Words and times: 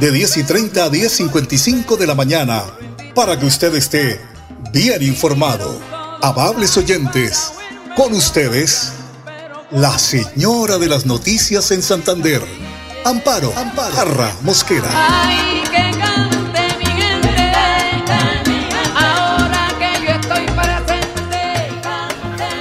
de 0.00 0.12
10 0.12 0.36
y 0.36 0.44
30 0.44 0.84
a 0.84 0.90
10.55 0.90 1.96
de 1.96 2.06
la 2.06 2.14
mañana, 2.14 2.62
para 3.16 3.36
que 3.36 3.46
usted 3.46 3.74
esté 3.74 4.20
bien 4.72 5.02
informado. 5.02 5.80
Amables 6.22 6.76
oyentes, 6.76 7.52
con 7.96 8.12
ustedes, 8.12 8.92
la 9.72 9.98
señora 9.98 10.78
de 10.78 10.86
las 10.86 11.04
noticias 11.04 11.72
en 11.72 11.82
Santander, 11.82 12.42
Amparo, 13.04 13.52
Amparo, 13.56 13.92
Jarra 13.92 14.36
Mosquera. 14.42 14.88
Ay, 14.92 15.62
que 15.64 15.98
cante 15.98 16.60
mi 16.78 16.84
gente, 16.84 17.52
ahora 18.94 19.68
que 19.80 20.06
yo 20.06 20.12
estoy 20.12 20.46
presente. 20.54 21.02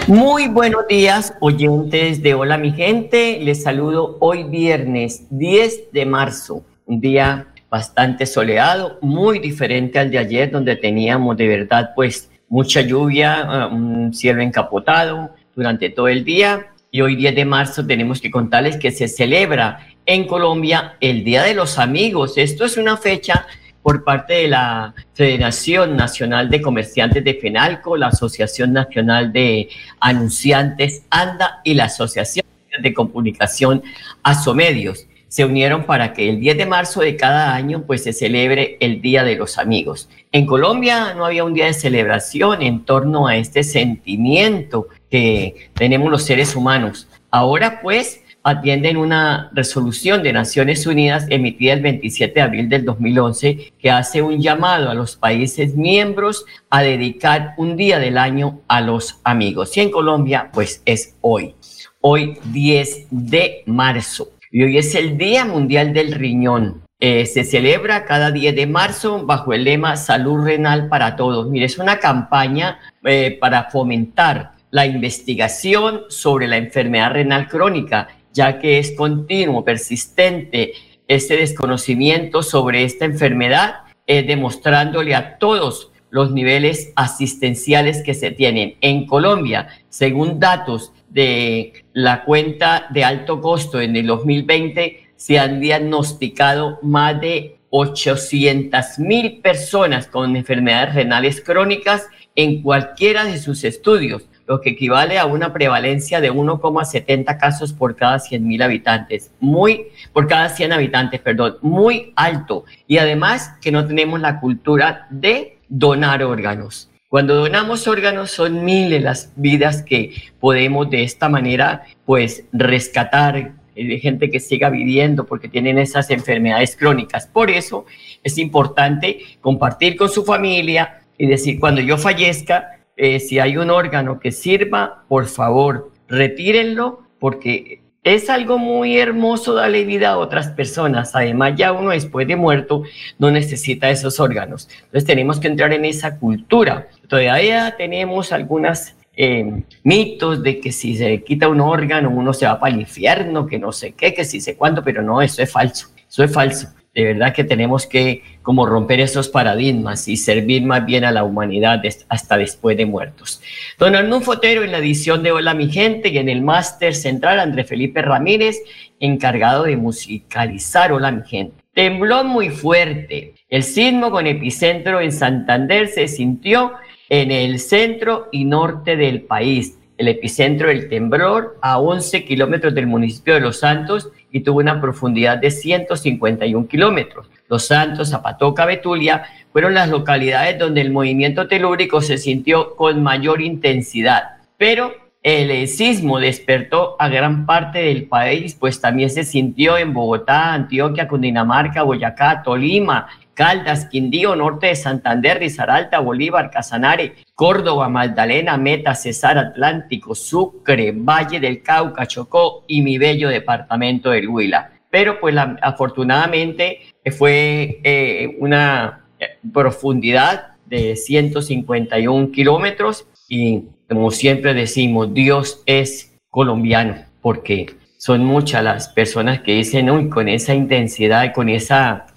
Muy 0.07 0.47
buenos 0.47 0.87
días, 0.87 1.35
oyentes 1.39 2.23
de 2.23 2.33
Hola 2.33 2.57
mi 2.57 2.71
gente. 2.71 3.39
Les 3.41 3.61
saludo 3.61 4.17
hoy 4.21 4.43
viernes 4.43 5.21
10 5.29 5.91
de 5.93 6.05
marzo, 6.07 6.63
un 6.87 6.99
día 7.01 7.47
bastante 7.69 8.25
soleado, 8.25 8.97
muy 9.01 9.39
diferente 9.39 9.99
al 9.99 10.09
de 10.09 10.17
ayer, 10.17 10.49
donde 10.49 10.75
teníamos 10.75 11.37
de 11.37 11.47
verdad 11.47 11.91
pues 11.95 12.31
mucha 12.49 12.81
lluvia, 12.81 13.41
ah, 13.41 13.67
un 13.67 14.13
cielo 14.13 14.41
encapotado 14.41 15.35
durante 15.55 15.89
todo 15.89 16.07
el 16.07 16.23
día. 16.23 16.67
Y 16.89 17.01
hoy 17.01 17.17
10 17.17 17.35
de 17.35 17.45
marzo 17.45 17.85
tenemos 17.85 18.21
que 18.21 18.31
contarles 18.31 18.77
que 18.77 18.91
se 18.91 19.09
celebra 19.09 19.85
en 20.05 20.25
Colombia 20.25 20.95
el 21.01 21.25
Día 21.25 21.43
de 21.43 21.53
los 21.53 21.77
Amigos. 21.77 22.37
Esto 22.37 22.63
es 22.63 22.77
una 22.77 22.95
fecha 22.95 23.45
por 23.83 24.05
parte 24.05 24.33
de 24.33 24.47
la 24.47 24.93
Federación 25.13 25.97
Nacional 25.97 26.49
de 26.49 26.61
Comerciantes 26.61 27.23
de 27.23 27.33
FENALCO, 27.35 27.97
la 27.97 28.07
Asociación 28.07 28.71
Nacional 28.71 29.33
de 29.33 29.69
Anunciantes 29.99 31.03
ANDA 31.09 31.59
y 31.65 31.73
la 31.73 31.85
Asociación 31.85 32.45
de 32.81 32.93
Comunicación 32.93 33.83
ASOMedios 34.23 35.06
se 35.27 35.45
unieron 35.45 35.83
para 35.83 36.13
que 36.13 36.29
el 36.29 36.39
10 36.39 36.57
de 36.57 36.65
marzo 36.65 37.01
de 37.01 37.15
cada 37.15 37.53
año 37.53 37.83
pues 37.85 38.03
se 38.03 38.13
celebre 38.13 38.77
el 38.79 39.01
Día 39.01 39.23
de 39.23 39.35
los 39.35 39.57
Amigos. 39.57 40.09
En 40.31 40.45
Colombia 40.45 41.13
no 41.13 41.25
había 41.25 41.43
un 41.43 41.53
día 41.53 41.65
de 41.65 41.73
celebración 41.73 42.61
en 42.61 42.85
torno 42.85 43.27
a 43.27 43.37
este 43.37 43.63
sentimiento 43.63 44.87
que 45.09 45.69
tenemos 45.73 46.11
los 46.11 46.23
seres 46.23 46.55
humanos. 46.55 47.07
Ahora 47.31 47.81
pues 47.81 48.21
atienden 48.43 48.95
una 48.95 49.49
resolución 49.51 50.23
de 50.23 50.31
Naciones 50.31 50.87
Unidas 50.87 51.25
emitida 51.29 51.73
el 51.73 51.81
27 51.81 52.33
de 52.33 52.41
abril 52.41 52.69
del 52.69 52.85
2011 52.85 53.73
que 53.77 53.91
hace 53.91 54.21
un 54.21 54.39
llamado 54.39 54.89
a 54.89 54.93
los 54.93 55.17
países 55.17 55.75
miembros 55.75 56.45
a 56.69 56.81
dedicar 56.81 57.55
un 57.57 57.75
día 57.75 57.99
del 57.99 58.17
año 58.17 58.61
a 58.69 58.79
los 58.79 59.19
amigos. 59.25 59.75
Y 59.75 59.81
en 59.81 59.91
Colombia 59.91 60.49
pues 60.53 60.81
es 60.85 61.15
hoy, 61.19 61.55
hoy 61.99 62.37
10 62.45 63.07
de 63.11 63.63
marzo. 63.65 64.36
Y 64.57 64.63
hoy 64.63 64.79
es 64.79 64.95
el 64.95 65.19
Día 65.19 65.45
Mundial 65.45 65.93
del 65.93 66.13
Riñón. 66.13 66.81
Eh, 66.99 67.27
se 67.27 67.43
celebra 67.43 68.05
cada 68.05 68.31
10 68.31 68.55
de 68.55 68.65
marzo 68.65 69.23
bajo 69.23 69.53
el 69.53 69.65
lema 69.65 69.95
Salud 69.97 70.43
Renal 70.43 70.89
para 70.89 71.15
Todos. 71.15 71.47
Mire, 71.47 71.67
es 71.67 71.77
una 71.77 71.99
campaña 71.99 72.79
eh, 73.03 73.37
para 73.39 73.69
fomentar 73.69 74.53
la 74.71 74.87
investigación 74.87 76.05
sobre 76.09 76.47
la 76.47 76.57
enfermedad 76.57 77.11
renal 77.11 77.47
crónica, 77.47 78.07
ya 78.33 78.57
que 78.57 78.79
es 78.79 78.93
continuo, 78.93 79.63
persistente 79.63 80.73
este 81.07 81.37
desconocimiento 81.37 82.41
sobre 82.41 82.83
esta 82.83 83.05
enfermedad, 83.05 83.81
eh, 84.07 84.23
demostrándole 84.23 85.13
a 85.13 85.37
todos 85.37 85.91
los 86.09 86.31
niveles 86.31 86.91
asistenciales 86.95 88.01
que 88.03 88.13
se 88.13 88.31
tienen. 88.31 88.75
En 88.81 89.05
Colombia, 89.05 89.67
según 89.89 90.39
datos 90.39 90.93
de 91.09 91.85
la 91.93 92.23
cuenta 92.23 92.87
de 92.89 93.03
alto 93.03 93.41
costo 93.41 93.81
en 93.81 93.95
el 93.95 94.07
2020, 94.07 95.07
se 95.15 95.39
han 95.39 95.59
diagnosticado 95.59 96.79
más 96.81 97.19
de 97.19 97.57
800 97.69 98.99
mil 98.99 99.39
personas 99.39 100.07
con 100.07 100.35
enfermedades 100.35 100.95
renales 100.95 101.41
crónicas 101.41 102.07
en 102.35 102.61
cualquiera 102.61 103.25
de 103.25 103.39
sus 103.39 103.63
estudios, 103.63 104.23
lo 104.47 104.61
que 104.61 104.69
equivale 104.69 105.19
a 105.19 105.25
una 105.25 105.51
prevalencia 105.51 106.21
de 106.21 106.31
1,70 106.31 107.37
casos 107.37 107.73
por 107.73 107.95
cada 107.95 108.19
100 108.19 108.47
mil 108.47 108.61
habitantes, 108.61 109.31
muy, 109.39 109.87
por 110.13 110.27
cada 110.27 110.47
100 110.49 110.71
habitantes, 110.71 111.19
perdón, 111.19 111.57
muy 111.61 112.13
alto. 112.15 112.63
Y 112.87 112.99
además 112.99 113.55
que 113.61 113.71
no 113.71 113.85
tenemos 113.85 114.21
la 114.21 114.39
cultura 114.39 115.07
de 115.09 115.56
donar 115.69 116.23
órganos. 116.23 116.89
Cuando 117.09 117.35
donamos 117.35 117.87
órganos 117.87 118.31
son 118.31 118.65
miles 118.65 119.01
las 119.01 119.31
vidas 119.37 119.81
que 119.81 120.13
podemos 120.39 120.89
de 120.89 121.03
esta 121.03 121.29
manera 121.29 121.83
pues 122.05 122.43
rescatar 122.51 123.53
eh, 123.75 123.87
de 123.87 123.99
gente 123.99 124.29
que 124.29 124.41
siga 124.41 124.69
viviendo 124.69 125.25
porque 125.25 125.47
tienen 125.47 125.79
esas 125.79 126.09
enfermedades 126.09 126.75
crónicas. 126.75 127.25
Por 127.27 127.49
eso 127.49 127.85
es 128.23 128.37
importante 128.37 129.19
compartir 129.39 129.95
con 129.95 130.09
su 130.09 130.25
familia 130.25 131.01
y 131.17 131.27
decir 131.27 131.59
cuando 131.61 131.79
yo 131.79 131.97
fallezca, 131.97 132.81
eh, 132.97 133.21
si 133.21 133.39
hay 133.39 133.55
un 133.55 133.69
órgano 133.69 134.19
que 134.19 134.33
sirva, 134.33 135.05
por 135.07 135.27
favor, 135.27 135.91
retírenlo 136.09 137.03
porque 137.19 137.81
es 138.07 138.29
algo 138.29 138.57
muy 138.57 138.97
hermoso 138.97 139.53
darle 139.53 139.83
vida 139.83 140.09
a 140.09 140.17
otras 140.17 140.49
personas. 140.49 141.15
Además, 141.15 141.53
ya 141.55 141.71
uno 141.71 141.91
después 141.91 142.27
de 142.27 142.35
muerto 142.35 142.83
no 143.19 143.31
necesita 143.31 143.89
esos 143.89 144.19
órganos. 144.19 144.69
Entonces 144.85 145.05
tenemos 145.05 145.39
que 145.39 145.47
entrar 145.47 145.73
en 145.73 145.85
esa 145.85 146.17
cultura. 146.17 146.87
Todavía 147.07 147.75
tenemos 147.77 148.31
algunos 148.31 148.93
eh, 149.15 149.63
mitos 149.83 150.43
de 150.43 150.59
que 150.59 150.71
si 150.71 150.95
se 150.95 151.23
quita 151.23 151.47
un 151.47 151.61
órgano 151.61 152.09
uno 152.09 152.33
se 152.33 152.45
va 152.45 152.59
para 152.59 152.73
el 152.73 152.81
infierno, 152.81 153.47
que 153.47 153.59
no 153.59 153.71
sé 153.71 153.93
qué, 153.93 154.13
que 154.13 154.25
si 154.25 154.41
sé 154.41 154.55
cuándo, 154.55 154.83
pero 154.83 155.01
no, 155.01 155.21
eso 155.21 155.41
es 155.41 155.51
falso. 155.51 155.87
Eso 156.09 156.23
es 156.23 156.31
falso 156.31 156.76
de 156.97 157.03
verdad 157.03 157.31
que 157.31 157.43
tenemos 157.43 157.85
que 157.85 158.23
como 158.41 158.65
romper 158.65 158.99
esos 158.99 159.29
paradigmas 159.29 160.07
y 160.07 160.17
servir 160.17 160.63
más 160.63 160.83
bien 160.83 161.05
a 161.05 161.11
la 161.11 161.23
humanidad 161.23 161.79
hasta 162.09 162.37
después 162.39 162.75
de 162.75 162.87
muertos. 162.87 163.39
Don 163.77 163.95
Arnulfo 163.95 164.31
Fotero 164.31 164.63
en 164.63 164.71
la 164.71 164.79
edición 164.79 165.21
de 165.21 165.31
Hola 165.31 165.53
mi 165.53 165.69
gente 165.71 166.09
y 166.09 166.17
en 166.17 166.27
el 166.27 166.41
máster 166.41 166.95
central 166.95 167.39
André 167.39 167.65
Felipe 167.65 168.01
Ramírez, 168.01 168.57
encargado 168.99 169.65
de 169.65 169.77
musicalizar 169.77 170.91
Hola 170.91 171.11
mi 171.11 171.21
gente. 171.21 171.53
Tembló 171.71 172.23
muy 172.23 172.49
fuerte. 172.49 173.35
El 173.47 173.61
sismo 173.61 174.09
con 174.09 174.25
epicentro 174.25 174.99
en 174.99 175.11
Santander 175.11 175.89
se 175.89 176.07
sintió 176.07 176.73
en 177.09 177.29
el 177.29 177.59
centro 177.59 178.27
y 178.31 178.45
norte 178.45 178.97
del 178.97 179.21
país. 179.21 179.77
El 179.97 180.07
epicentro 180.07 180.67
del 180.67 180.89
temblor 180.89 181.57
a 181.61 181.79
11 181.79 182.23
kilómetros 182.23 182.73
del 182.75 182.87
municipio 182.87 183.33
de 183.33 183.39
Los 183.39 183.59
Santos 183.59 184.11
y 184.31 184.41
tuvo 184.41 184.59
una 184.59 184.79
profundidad 184.79 185.37
de 185.37 185.51
151 185.51 186.67
kilómetros. 186.67 187.29
Los 187.49 187.65
Santos, 187.65 188.09
Zapatoca, 188.09 188.65
Betulia 188.65 189.23
fueron 189.51 189.73
las 189.73 189.89
localidades 189.89 190.59
donde 190.59 190.81
el 190.81 190.91
movimiento 190.91 191.47
telúrico 191.47 192.01
se 192.01 192.17
sintió 192.17 192.75
con 192.75 193.01
mayor 193.01 193.41
intensidad. 193.41 194.37
Pero 194.57 194.93
el 195.23 195.67
sismo 195.67 196.19
despertó 196.19 196.95
a 196.99 197.09
gran 197.09 197.45
parte 197.45 197.79
del 197.79 198.05
país, 198.05 198.55
pues 198.55 198.79
también 198.79 199.09
se 199.09 199.23
sintió 199.23 199.77
en 199.77 199.93
Bogotá, 199.93 200.53
Antioquia, 200.53 201.07
Cundinamarca, 201.07 201.83
Boyacá, 201.83 202.43
Tolima, 202.43 203.07
Caldas, 203.37 203.85
Quindío, 203.85 204.35
norte 204.35 204.65
de 204.65 204.75
Santander, 204.75 205.37
Risaralda, 205.37 205.99
Bolívar, 205.99 206.49
Casanare, 206.49 207.13
Córdoba, 207.35 207.87
Magdalena, 207.87 208.57
Meta, 208.57 208.95
Cesar, 208.95 209.37
Atlántico, 209.37 210.15
Sucre, 210.15 210.91
Valle 210.91 211.39
del 211.39 211.61
Cauca, 211.61 212.07
Chocó 212.07 212.63
y 212.67 212.81
mi 212.81 212.97
bello 212.97 213.29
departamento 213.29 214.09
del 214.09 214.27
Huila. 214.27 214.71
Pero 214.89 215.19
pues 215.19 215.35
afortunadamente 215.61 216.79
fue 217.15 217.79
eh, 217.83 218.35
una 218.39 219.05
eh, 219.19 219.37
profundidad 219.53 220.55
de 220.65 220.95
151 220.95 222.31
kilómetros 222.31 223.05
y 223.29 223.65
como 223.87 224.09
siempre 224.09 224.55
decimos, 224.55 225.13
Dios 225.13 225.61
es 225.67 226.17
colombiano 226.31 226.95
porque 227.21 227.67
son 227.99 228.25
muchas 228.25 228.63
las 228.63 228.89
personas 228.89 229.41
que 229.41 229.53
dicen, 229.53 229.91
uy, 229.91 230.09
con 230.09 230.27
esa 230.27 230.55
intensidad, 230.55 231.33
con 231.33 231.49
esa 231.49 232.07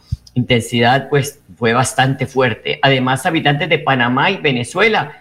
intensidad 0.40 1.08
pues 1.08 1.42
fue 1.56 1.72
bastante 1.72 2.26
fuerte. 2.26 2.78
Además, 2.82 3.26
habitantes 3.26 3.68
de 3.68 3.78
Panamá 3.78 4.30
y 4.30 4.38
Venezuela 4.38 5.20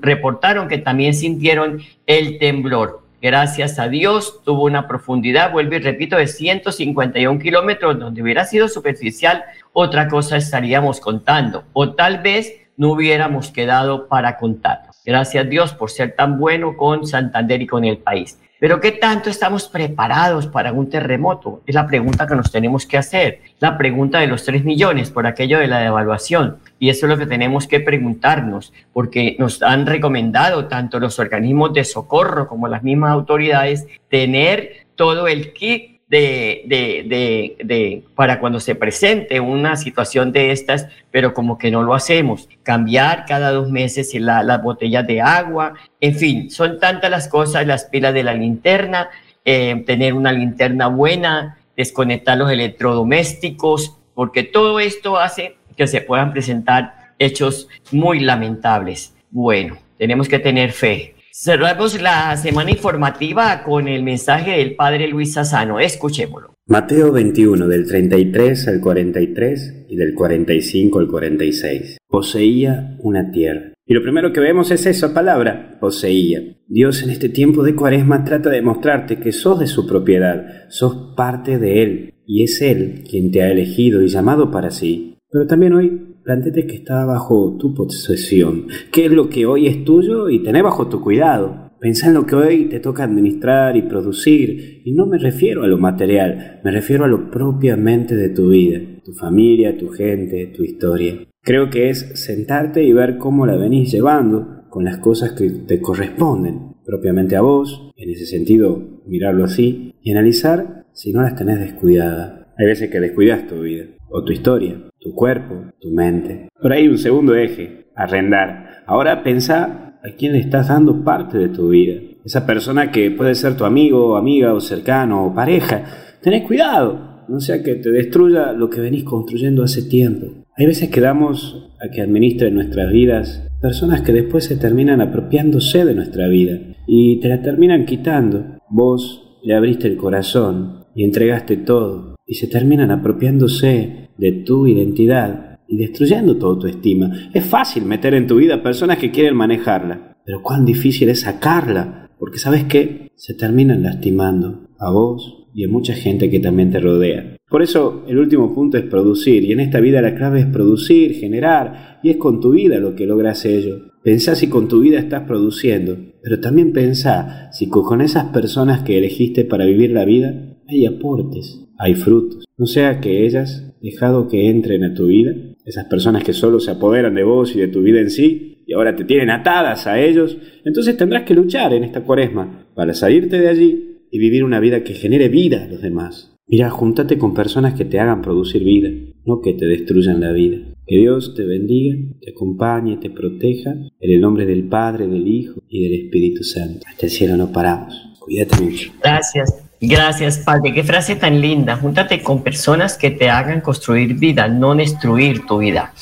reportaron 0.00 0.68
que 0.68 0.78
también 0.78 1.14
sintieron 1.14 1.80
el 2.06 2.38
temblor. 2.38 3.00
gracias 3.20 3.78
a 3.78 3.88
Dios, 3.88 4.42
tuvo 4.44 4.64
una 4.64 4.88
profundidad, 4.88 5.52
vuelvo 5.52 5.76
y 5.76 5.78
repito, 5.78 6.16
de 6.16 6.26
151 6.26 7.38
kilómetros, 7.38 7.98
donde 7.98 8.20
hubiera 8.20 8.44
sido 8.44 8.68
superficial, 8.68 9.44
otra 9.72 10.08
cosa 10.08 10.36
estaríamos 10.36 10.98
contando, 10.98 11.62
o 11.72 11.92
tal 11.92 12.18
vez 12.18 12.52
no 12.76 12.90
hubiéramos 12.90 13.52
quedado 13.52 14.08
para 14.08 14.38
contar. 14.38 14.80
Gracias 15.04 15.44
a 15.44 15.48
Dios 15.48 15.72
por 15.72 15.90
ser 15.90 16.16
tan 16.16 16.38
bueno 16.38 16.76
con 16.76 17.06
Santander 17.06 17.62
y 17.62 17.66
con 17.66 17.84
el 17.84 17.98
país. 17.98 18.38
Pero 18.62 18.78
¿qué 18.78 18.92
tanto 18.92 19.28
estamos 19.28 19.66
preparados 19.66 20.46
para 20.46 20.70
un 20.70 20.88
terremoto? 20.88 21.62
Es 21.66 21.74
la 21.74 21.88
pregunta 21.88 22.28
que 22.28 22.36
nos 22.36 22.52
tenemos 22.52 22.86
que 22.86 22.96
hacer. 22.96 23.40
La 23.58 23.76
pregunta 23.76 24.20
de 24.20 24.28
los 24.28 24.44
3 24.44 24.64
millones 24.64 25.10
por 25.10 25.26
aquello 25.26 25.58
de 25.58 25.66
la 25.66 25.80
devaluación. 25.80 26.58
Y 26.78 26.88
eso 26.88 27.06
es 27.06 27.10
lo 27.10 27.18
que 27.18 27.26
tenemos 27.26 27.66
que 27.66 27.80
preguntarnos, 27.80 28.72
porque 28.92 29.34
nos 29.40 29.64
han 29.64 29.84
recomendado 29.84 30.68
tanto 30.68 31.00
los 31.00 31.18
organismos 31.18 31.72
de 31.72 31.82
socorro 31.82 32.46
como 32.46 32.68
las 32.68 32.84
mismas 32.84 33.10
autoridades 33.10 33.88
tener 34.08 34.86
todo 34.94 35.26
el 35.26 35.52
kit 35.54 35.91
de, 36.12 36.62
de, 36.66 37.56
de, 37.64 38.02
para 38.14 38.38
cuando 38.38 38.60
se 38.60 38.74
presente 38.74 39.40
una 39.40 39.76
situación 39.76 40.30
de 40.30 40.52
estas, 40.52 40.86
pero 41.10 41.32
como 41.32 41.56
que 41.56 41.70
no 41.70 41.82
lo 41.82 41.94
hacemos. 41.94 42.50
Cambiar 42.62 43.24
cada 43.24 43.50
dos 43.50 43.70
meses 43.70 44.12
la, 44.20 44.42
las 44.42 44.62
botellas 44.62 45.06
de 45.06 45.22
agua, 45.22 45.72
en 46.02 46.14
fin, 46.14 46.50
son 46.50 46.78
tantas 46.78 47.10
las 47.10 47.28
cosas, 47.28 47.66
las 47.66 47.86
pilas 47.86 48.12
de 48.12 48.24
la 48.24 48.34
linterna, 48.34 49.08
eh, 49.46 49.82
tener 49.86 50.12
una 50.12 50.32
linterna 50.32 50.88
buena, 50.88 51.56
desconectar 51.78 52.36
los 52.36 52.50
electrodomésticos, 52.50 53.96
porque 54.12 54.42
todo 54.42 54.80
esto 54.80 55.18
hace 55.18 55.56
que 55.78 55.86
se 55.86 56.02
puedan 56.02 56.34
presentar 56.34 57.14
hechos 57.18 57.68
muy 57.90 58.20
lamentables. 58.20 59.14
Bueno, 59.30 59.78
tenemos 59.96 60.28
que 60.28 60.38
tener 60.38 60.72
fe. 60.72 61.14
Cerramos 61.34 61.98
la 61.98 62.36
semana 62.36 62.72
informativa 62.72 63.62
con 63.64 63.88
el 63.88 64.02
mensaje 64.02 64.58
del 64.58 64.76
Padre 64.76 65.08
Luis 65.08 65.32
Sassano. 65.32 65.80
Escuchémoslo. 65.80 66.52
Mateo 66.66 67.10
21, 67.10 67.68
del 67.68 67.86
33 67.86 68.68
al 68.68 68.80
43 68.82 69.86
y 69.88 69.96
del 69.96 70.12
45 70.12 70.98
al 70.98 71.08
46. 71.08 71.96
Poseía 72.06 72.98
una 72.98 73.30
tierra. 73.30 73.72
Y 73.86 73.94
lo 73.94 74.02
primero 74.02 74.34
que 74.34 74.40
vemos 74.40 74.70
es 74.72 74.84
esa 74.84 75.14
palabra, 75.14 75.78
poseía. 75.80 76.42
Dios 76.68 77.02
en 77.02 77.08
este 77.08 77.30
tiempo 77.30 77.62
de 77.62 77.74
cuaresma 77.74 78.24
trata 78.24 78.50
de 78.50 78.60
mostrarte 78.60 79.18
que 79.18 79.32
sos 79.32 79.58
de 79.58 79.68
su 79.68 79.86
propiedad, 79.86 80.68
sos 80.68 81.14
parte 81.16 81.58
de 81.58 81.82
Él, 81.82 82.14
y 82.26 82.44
es 82.44 82.60
Él 82.60 83.04
quien 83.08 83.30
te 83.30 83.40
ha 83.40 83.50
elegido 83.50 84.02
y 84.02 84.08
llamado 84.08 84.50
para 84.50 84.70
sí. 84.70 85.16
Pero 85.30 85.46
también 85.46 85.72
hoy 85.72 86.11
Plantete 86.24 86.68
que 86.68 86.76
está 86.76 87.04
bajo 87.04 87.56
tu 87.58 87.74
posesión, 87.74 88.68
qué 88.92 89.06
es 89.06 89.12
lo 89.12 89.28
que 89.28 89.44
hoy 89.44 89.66
es 89.66 89.84
tuyo 89.84 90.28
y 90.28 90.40
tenés 90.44 90.62
bajo 90.62 90.86
tu 90.86 91.00
cuidado. 91.00 91.72
Pensá 91.80 92.06
en 92.06 92.14
lo 92.14 92.26
que 92.26 92.36
hoy 92.36 92.68
te 92.68 92.78
toca 92.78 93.02
administrar 93.02 93.76
y 93.76 93.82
producir, 93.82 94.82
y 94.84 94.92
no 94.92 95.06
me 95.06 95.18
refiero 95.18 95.64
a 95.64 95.66
lo 95.66 95.78
material, 95.78 96.60
me 96.62 96.70
refiero 96.70 97.04
a 97.04 97.08
lo 97.08 97.28
propiamente 97.28 98.14
de 98.14 98.28
tu 98.28 98.50
vida, 98.50 98.78
tu 99.04 99.12
familia, 99.14 99.76
tu 99.76 99.88
gente, 99.88 100.46
tu 100.54 100.62
historia. 100.62 101.26
Creo 101.42 101.70
que 101.70 101.90
es 101.90 102.12
sentarte 102.14 102.84
y 102.84 102.92
ver 102.92 103.18
cómo 103.18 103.44
la 103.44 103.56
venís 103.56 103.90
llevando 103.90 104.62
con 104.70 104.84
las 104.84 104.98
cosas 104.98 105.32
que 105.32 105.50
te 105.50 105.80
corresponden 105.80 106.76
propiamente 106.86 107.34
a 107.34 107.40
vos, 107.40 107.90
en 107.96 108.10
ese 108.10 108.26
sentido 108.26 109.02
mirarlo 109.08 109.42
así, 109.42 109.96
y 110.00 110.12
analizar 110.12 110.86
si 110.92 111.12
no 111.12 111.22
las 111.22 111.34
tenés 111.34 111.58
descuidadas. 111.58 112.46
Hay 112.56 112.66
veces 112.66 112.90
que 112.90 113.00
descuidas 113.00 113.48
tu 113.48 113.62
vida 113.62 113.86
o 114.12 114.22
tu 114.22 114.32
historia, 114.32 114.76
tu 115.00 115.14
cuerpo, 115.14 115.72
tu 115.80 115.90
mente. 115.90 116.48
Por 116.60 116.72
ahí 116.72 116.88
un 116.88 116.98
segundo 116.98 117.34
eje, 117.34 117.86
arrendar. 117.96 118.82
Ahora 118.86 119.22
pensá 119.22 119.98
a 120.02 120.16
quién 120.16 120.32
le 120.32 120.40
estás 120.40 120.68
dando 120.68 121.02
parte 121.02 121.38
de 121.38 121.48
tu 121.48 121.70
vida. 121.70 122.00
Esa 122.24 122.46
persona 122.46 122.90
que 122.90 123.10
puede 123.10 123.34
ser 123.34 123.56
tu 123.56 123.64
amigo, 123.64 124.16
amiga 124.16 124.54
o 124.54 124.60
cercano 124.60 125.26
o 125.26 125.34
pareja. 125.34 125.84
Tenés 126.20 126.46
cuidado, 126.46 127.24
no 127.28 127.40
sea 127.40 127.62
que 127.62 127.76
te 127.76 127.90
destruya 127.90 128.52
lo 128.52 128.68
que 128.70 128.80
venís 128.80 129.04
construyendo 129.04 129.62
hace 129.62 129.82
tiempo. 129.82 130.26
Hay 130.56 130.66
veces 130.66 130.90
que 130.90 131.00
damos 131.00 131.70
a 131.80 131.90
que 131.90 132.02
administren 132.02 132.54
nuestras 132.54 132.92
vidas 132.92 133.48
personas 133.60 134.02
que 134.02 134.12
después 134.12 134.44
se 134.44 134.56
terminan 134.56 135.00
apropiándose 135.00 135.84
de 135.84 135.94
nuestra 135.94 136.28
vida 136.28 136.58
y 136.86 137.20
te 137.20 137.28
la 137.28 137.42
terminan 137.42 137.86
quitando. 137.86 138.58
Vos 138.68 139.38
le 139.42 139.54
abriste 139.54 139.88
el 139.88 139.96
corazón 139.96 140.84
y 140.94 141.04
entregaste 141.04 141.56
todo 141.56 142.11
y 142.32 142.34
se 142.34 142.46
terminan 142.46 142.90
apropiándose 142.90 144.08
de 144.16 144.32
tu 144.32 144.66
identidad 144.66 145.58
y 145.68 145.76
destruyendo 145.76 146.38
toda 146.38 146.60
tu 146.60 146.66
estima. 146.66 147.28
Es 147.34 147.44
fácil 147.44 147.84
meter 147.84 148.14
en 148.14 148.26
tu 148.26 148.36
vida 148.36 148.62
personas 148.62 148.96
que 148.96 149.10
quieren 149.10 149.36
manejarla, 149.36 150.16
pero 150.24 150.40
cuán 150.40 150.64
difícil 150.64 151.10
es 151.10 151.20
sacarla, 151.20 152.10
porque 152.18 152.38
sabes 152.38 152.64
que 152.64 153.10
se 153.16 153.34
terminan 153.34 153.82
lastimando 153.82 154.70
a 154.78 154.90
vos 154.90 155.46
y 155.52 155.64
a 155.64 155.68
mucha 155.68 155.92
gente 155.92 156.30
que 156.30 156.40
también 156.40 156.70
te 156.70 156.80
rodea. 156.80 157.36
Por 157.50 157.60
eso 157.60 158.02
el 158.08 158.16
último 158.16 158.54
punto 158.54 158.78
es 158.78 158.84
producir, 158.84 159.44
y 159.44 159.52
en 159.52 159.60
esta 159.60 159.80
vida 159.80 160.00
la 160.00 160.14
clave 160.14 160.40
es 160.40 160.46
producir, 160.46 161.16
generar, 161.16 162.00
y 162.02 162.08
es 162.08 162.16
con 162.16 162.40
tu 162.40 162.52
vida 162.52 162.78
lo 162.78 162.94
que 162.94 163.06
logras 163.06 163.44
ello. 163.44 163.92
Pensá 164.02 164.34
si 164.36 164.46
con 164.46 164.68
tu 164.68 164.80
vida 164.80 164.98
estás 164.98 165.24
produciendo, 165.24 165.98
pero 166.22 166.40
también 166.40 166.72
pensá 166.72 167.50
si 167.52 167.68
con 167.68 168.00
esas 168.00 168.32
personas 168.32 168.84
que 168.84 168.96
elegiste 168.96 169.44
para 169.44 169.66
vivir 169.66 169.90
la 169.90 170.06
vida 170.06 170.51
hay 170.72 170.86
aportes, 170.86 171.64
hay 171.78 171.94
frutos. 171.94 172.44
No 172.56 172.66
sea 172.66 173.00
que 173.00 173.24
ellas, 173.24 173.74
dejado 173.80 174.28
que 174.28 174.48
entren 174.48 174.84
a 174.84 174.94
tu 174.94 175.06
vida, 175.06 175.34
esas 175.64 175.86
personas 175.86 176.24
que 176.24 176.32
solo 176.32 176.60
se 176.60 176.70
apoderan 176.70 177.14
de 177.14 177.24
vos 177.24 177.54
y 177.54 177.60
de 177.60 177.68
tu 177.68 177.82
vida 177.82 178.00
en 178.00 178.10
sí, 178.10 178.62
y 178.66 178.74
ahora 178.74 178.94
te 178.94 179.04
tienen 179.04 179.30
atadas 179.30 179.86
a 179.86 180.00
ellos, 180.00 180.38
entonces 180.64 180.96
tendrás 180.96 181.24
que 181.24 181.34
luchar 181.34 181.74
en 181.74 181.84
esta 181.84 182.02
cuaresma 182.02 182.68
para 182.74 182.94
salirte 182.94 183.38
de 183.38 183.48
allí 183.48 183.98
y 184.10 184.18
vivir 184.18 184.44
una 184.44 184.60
vida 184.60 184.84
que 184.84 184.94
genere 184.94 185.28
vida 185.28 185.64
a 185.64 185.68
los 185.68 185.82
demás. 185.82 186.32
Mira, 186.46 186.70
júntate 186.70 187.18
con 187.18 187.34
personas 187.34 187.74
que 187.74 187.84
te 187.84 187.98
hagan 187.98 188.20
producir 188.20 188.62
vida, 188.62 188.90
no 189.24 189.40
que 189.40 189.54
te 189.54 189.66
destruyan 189.66 190.20
la 190.20 190.32
vida. 190.32 190.58
Que 190.86 190.98
Dios 190.98 191.34
te 191.34 191.44
bendiga, 191.44 191.96
te 192.20 192.32
acompañe, 192.32 192.98
te 192.98 193.08
proteja, 193.08 193.70
en 193.70 194.10
el 194.10 194.20
nombre 194.20 194.44
del 194.44 194.68
Padre, 194.68 195.06
del 195.06 195.26
Hijo 195.28 195.62
y 195.68 195.84
del 195.84 196.04
Espíritu 196.04 196.42
Santo. 196.42 196.84
Hasta 196.86 197.06
el 197.06 197.12
cielo 197.12 197.36
no 197.36 197.52
paramos. 197.52 197.94
Cuídate 198.18 198.60
mucho. 198.62 198.92
Gracias. 199.02 199.61
Gracias, 199.84 200.38
Padre. 200.38 200.72
Qué 200.72 200.84
frase 200.84 201.16
tan 201.16 201.40
linda. 201.40 201.76
Júntate 201.76 202.22
con 202.22 202.40
personas 202.44 202.96
que 202.96 203.10
te 203.10 203.28
hagan 203.28 203.60
construir 203.60 204.14
vida, 204.14 204.46
no 204.46 204.76
destruir 204.76 205.44
tu 205.44 205.58
vida. 205.58 205.92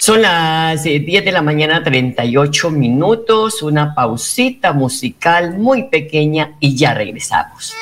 Son 0.00 0.22
las 0.22 0.84
10 0.84 1.06
eh, 1.06 1.20
de 1.20 1.30
la 1.30 1.42
mañana, 1.42 1.82
38 1.82 2.70
minutos, 2.70 3.62
una 3.62 3.94
pausita 3.94 4.72
musical 4.72 5.58
muy 5.58 5.90
pequeña 5.90 6.52
y 6.58 6.74
ya 6.74 6.94
regresamos. 6.94 7.74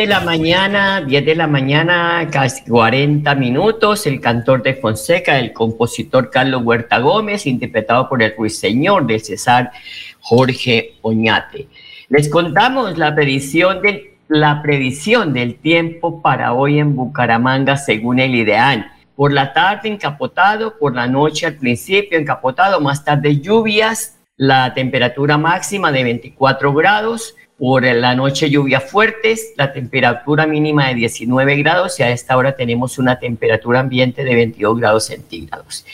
De 0.00 0.06
la 0.06 0.20
mañana, 0.20 1.02
10 1.02 1.26
de 1.26 1.34
la 1.34 1.46
mañana, 1.46 2.26
casi 2.32 2.64
40 2.64 3.34
minutos, 3.34 4.06
el 4.06 4.18
cantor 4.18 4.62
de 4.62 4.72
Fonseca, 4.72 5.38
el 5.38 5.52
compositor 5.52 6.30
Carlos 6.30 6.62
Huerta 6.64 7.00
Gómez, 7.00 7.46
interpretado 7.46 8.08
por 8.08 8.22
el 8.22 8.34
ruiseñor 8.34 9.06
de 9.06 9.18
César 9.18 9.72
Jorge 10.20 10.94
Oñate. 11.02 11.68
Les 12.08 12.30
contamos 12.30 12.96
la 12.96 13.14
predicción 13.14 13.82
del, 13.82 14.12
la 14.28 14.62
predicción 14.62 15.34
del 15.34 15.56
tiempo 15.56 16.22
para 16.22 16.54
hoy 16.54 16.78
en 16.78 16.96
Bucaramanga 16.96 17.76
según 17.76 18.20
el 18.20 18.34
ideal. 18.34 18.90
Por 19.14 19.34
la 19.34 19.52
tarde 19.52 19.90
encapotado, 19.90 20.78
por 20.78 20.94
la 20.94 21.08
noche 21.08 21.44
al 21.44 21.56
principio 21.56 22.18
encapotado, 22.18 22.80
más 22.80 23.04
tarde 23.04 23.38
lluvias, 23.38 24.16
la 24.38 24.72
temperatura 24.72 25.36
máxima 25.36 25.92
de 25.92 26.04
24 26.04 26.72
grados, 26.72 27.34
por 27.60 27.84
la 27.84 28.14
noche 28.14 28.48
lluvias 28.48 28.90
fuertes, 28.90 29.52
la 29.54 29.70
temperatura 29.70 30.46
mínima 30.46 30.88
de 30.88 30.94
19 30.94 31.56
grados 31.56 32.00
y 32.00 32.02
a 32.02 32.10
esta 32.10 32.38
hora 32.38 32.56
tenemos 32.56 32.98
una 32.98 33.18
temperatura 33.18 33.80
ambiente 33.80 34.24
de 34.24 34.34
22 34.34 34.80
grados 34.80 35.04
centígrados. 35.04 35.84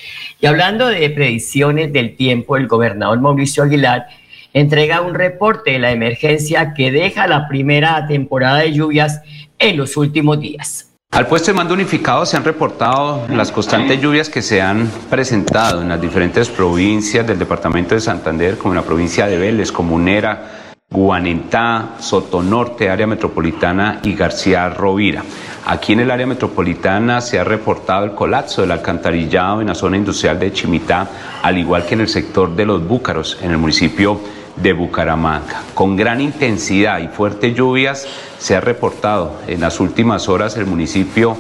Y 0.41 0.47
hablando 0.47 0.87
de 0.87 1.11
predicciones 1.11 1.93
del 1.93 2.15
tiempo, 2.15 2.57
el 2.57 2.69
gobernador 2.69 3.19
Mauricio 3.21 3.65
Aguilar 3.65 4.07
entrega 4.53 5.01
un 5.01 5.15
reporte 5.15 5.73
de 5.73 5.81
la 5.81 5.91
emergencia 5.91 6.73
que 6.73 6.93
deja 6.93 7.27
la 7.27 7.49
primera 7.49 8.07
temporada 8.07 8.59
de 8.59 8.73
lluvias 8.73 9.21
en 9.59 9.77
los 9.77 9.97
últimos 9.97 10.39
días. 10.39 10.93
Al 11.11 11.27
puesto 11.27 11.51
de 11.51 11.57
mando 11.57 11.75
unificado 11.75 12.25
se 12.27 12.37
han 12.37 12.45
reportado 12.45 13.27
las 13.29 13.51
constantes 13.51 14.01
lluvias 14.01 14.31
que 14.31 14.41
se 14.41 14.63
han 14.63 14.89
presentado 15.11 15.83
en 15.83 15.89
las 15.89 16.01
diferentes 16.01 16.49
provincias 16.49 17.27
del 17.27 17.41
departamento 17.41 17.97
de 17.97 18.01
Santander, 18.01 18.57
como 18.57 18.73
en 18.75 18.77
la 18.77 18.87
provincia 18.87 19.27
de 19.27 19.37
Vélez, 19.37 19.73
Comunera, 19.73 20.66
Guanentá, 20.89 21.97
Sotonorte, 21.99 22.89
área 22.89 23.09
metropolitana 23.09 23.99
y 24.05 24.15
García 24.15 24.69
Rovira. 24.69 25.25
Aquí 25.67 25.95
en 25.95 26.01
el 26.01 26.13
área 26.13 26.29
metropolitana 26.29 27.21
se 27.21 27.41
ha 27.41 27.45
reportado 27.45 28.05
el 28.05 28.13
colapso 28.13 28.63
del 28.63 28.71
alcantarillado 28.71 29.61
en 29.61 29.67
la 29.67 29.75
zona 29.75 29.97
industrial 29.97 30.39
de 30.39 30.53
Chimitá, 30.53 31.09
al 31.43 31.59
igual 31.59 31.85
que 31.85 31.95
en 31.95 32.03
el 32.03 32.09
sector 32.09 32.55
de 32.55 32.67
los 32.67 32.87
Búcaros, 32.87 33.37
en 33.43 33.51
el 33.51 33.59
municipio 33.59 34.21
de 34.55 34.73
Bucaramanga. 34.73 35.63
Con 35.75 35.97
gran 35.97 36.21
intensidad 36.21 37.01
y 37.01 37.09
fuertes 37.09 37.57
lluvias 37.57 38.07
se 38.39 38.55
ha 38.55 38.61
reportado 38.61 39.41
en 39.49 39.63
las 39.63 39.81
últimas 39.81 40.29
horas 40.29 40.57
el 40.57 40.67
municipio 40.67 41.37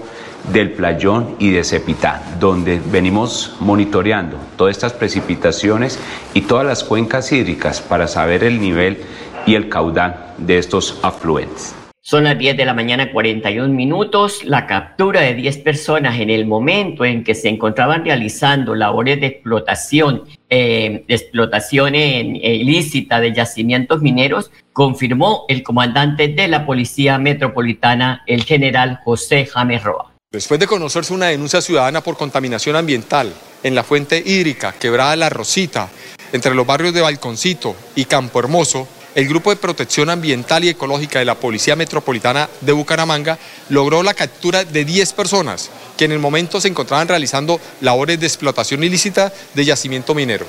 del 0.52 0.72
Playón 0.72 1.36
y 1.38 1.50
de 1.50 1.64
Cepitá, 1.64 2.22
donde 2.38 2.80
venimos 2.84 3.56
monitoreando 3.60 4.38
todas 4.56 4.76
estas 4.76 4.92
precipitaciones 4.92 5.98
y 6.34 6.42
todas 6.42 6.66
las 6.66 6.84
cuencas 6.84 7.32
hídricas 7.32 7.80
para 7.80 8.06
saber 8.06 8.44
el 8.44 8.60
nivel 8.60 9.04
y 9.46 9.54
el 9.54 9.68
caudal 9.68 10.34
de 10.38 10.58
estos 10.58 10.98
afluentes. 11.02 11.74
Son 12.08 12.22
las 12.22 12.38
10 12.38 12.56
de 12.56 12.64
la 12.64 12.72
mañana 12.72 13.10
41 13.10 13.66
minutos. 13.74 14.44
La 14.44 14.64
captura 14.66 15.22
de 15.22 15.34
10 15.34 15.58
personas 15.58 16.20
en 16.20 16.30
el 16.30 16.46
momento 16.46 17.04
en 17.04 17.24
que 17.24 17.34
se 17.34 17.48
encontraban 17.48 18.04
realizando 18.04 18.76
labores 18.76 19.20
de 19.20 19.26
explotación, 19.26 20.22
eh, 20.48 21.04
de 21.08 21.14
explotación 21.14 21.96
ilícita 21.96 23.18
de 23.18 23.32
yacimientos 23.32 24.02
mineros, 24.02 24.52
confirmó 24.72 25.46
el 25.48 25.64
comandante 25.64 26.28
de 26.28 26.46
la 26.46 26.64
Policía 26.64 27.18
Metropolitana, 27.18 28.22
el 28.28 28.44
general 28.44 29.00
José 29.02 29.44
James 29.46 29.82
Roa. 29.82 30.12
Después 30.30 30.60
de 30.60 30.68
conocerse 30.68 31.12
una 31.12 31.26
denuncia 31.26 31.60
ciudadana 31.60 32.02
por 32.02 32.16
contaminación 32.16 32.76
ambiental 32.76 33.32
en 33.64 33.74
la 33.74 33.82
fuente 33.82 34.22
hídrica 34.24 34.74
Quebrada 34.78 35.16
La 35.16 35.28
Rosita, 35.28 35.88
entre 36.32 36.54
los 36.54 36.66
barrios 36.66 36.94
de 36.94 37.00
Balconcito 37.00 37.74
y 37.96 38.04
Campo 38.04 38.38
Hermoso, 38.38 38.86
el 39.16 39.26
Grupo 39.28 39.48
de 39.48 39.56
Protección 39.56 40.10
Ambiental 40.10 40.62
y 40.62 40.68
Ecológica 40.68 41.18
de 41.18 41.24
la 41.24 41.36
Policía 41.36 41.74
Metropolitana 41.74 42.50
de 42.60 42.72
Bucaramanga 42.72 43.38
logró 43.70 44.02
la 44.02 44.12
captura 44.12 44.62
de 44.62 44.84
10 44.84 45.14
personas 45.14 45.70
que 45.96 46.04
en 46.04 46.12
el 46.12 46.18
momento 46.18 46.60
se 46.60 46.68
encontraban 46.68 47.08
realizando 47.08 47.58
labores 47.80 48.20
de 48.20 48.26
explotación 48.26 48.84
ilícita 48.84 49.32
de 49.54 49.64
yacimiento 49.64 50.14
minero. 50.14 50.44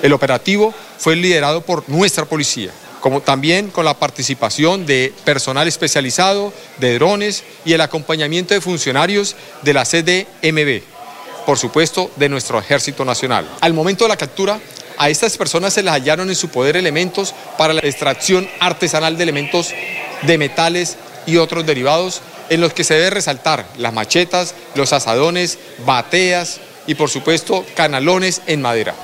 El 0.00 0.14
operativo 0.14 0.72
fue 0.96 1.16
liderado 1.16 1.60
por 1.60 1.86
nuestra 1.86 2.24
policía, 2.24 2.70
como 3.00 3.20
también 3.20 3.68
con 3.70 3.84
la 3.84 3.98
participación 3.98 4.86
de 4.86 5.12
personal 5.26 5.68
especializado, 5.68 6.50
de 6.78 6.94
drones 6.94 7.44
y 7.66 7.74
el 7.74 7.82
acompañamiento 7.82 8.54
de 8.54 8.62
funcionarios 8.62 9.36
de 9.60 9.74
la 9.74 9.84
CDMB, 9.84 10.80
por 11.44 11.58
supuesto 11.58 12.10
de 12.16 12.30
nuestro 12.30 12.58
Ejército 12.58 13.04
Nacional. 13.04 13.46
Al 13.60 13.74
momento 13.74 14.04
de 14.04 14.08
la 14.08 14.16
captura, 14.16 14.58
a 14.98 15.08
estas 15.08 15.36
personas 15.36 15.74
se 15.74 15.82
les 15.82 15.92
hallaron 15.92 16.28
en 16.28 16.36
su 16.36 16.48
poder 16.48 16.76
elementos 16.76 17.34
para 17.58 17.74
la 17.74 17.80
extracción 17.80 18.48
artesanal 18.60 19.16
de 19.16 19.22
elementos 19.22 19.70
de 20.22 20.38
metales 20.38 20.96
y 21.26 21.36
otros 21.36 21.66
derivados 21.66 22.20
en 22.50 22.60
los 22.60 22.72
que 22.72 22.84
se 22.84 22.94
debe 22.94 23.10
resaltar 23.10 23.66
las 23.78 23.92
machetas, 23.92 24.54
los 24.74 24.92
asadones, 24.92 25.58
bateas 25.86 26.60
y 26.86 26.94
por 26.94 27.10
supuesto 27.10 27.64
canalones 27.74 28.42
en 28.46 28.62
madera. 28.62 28.94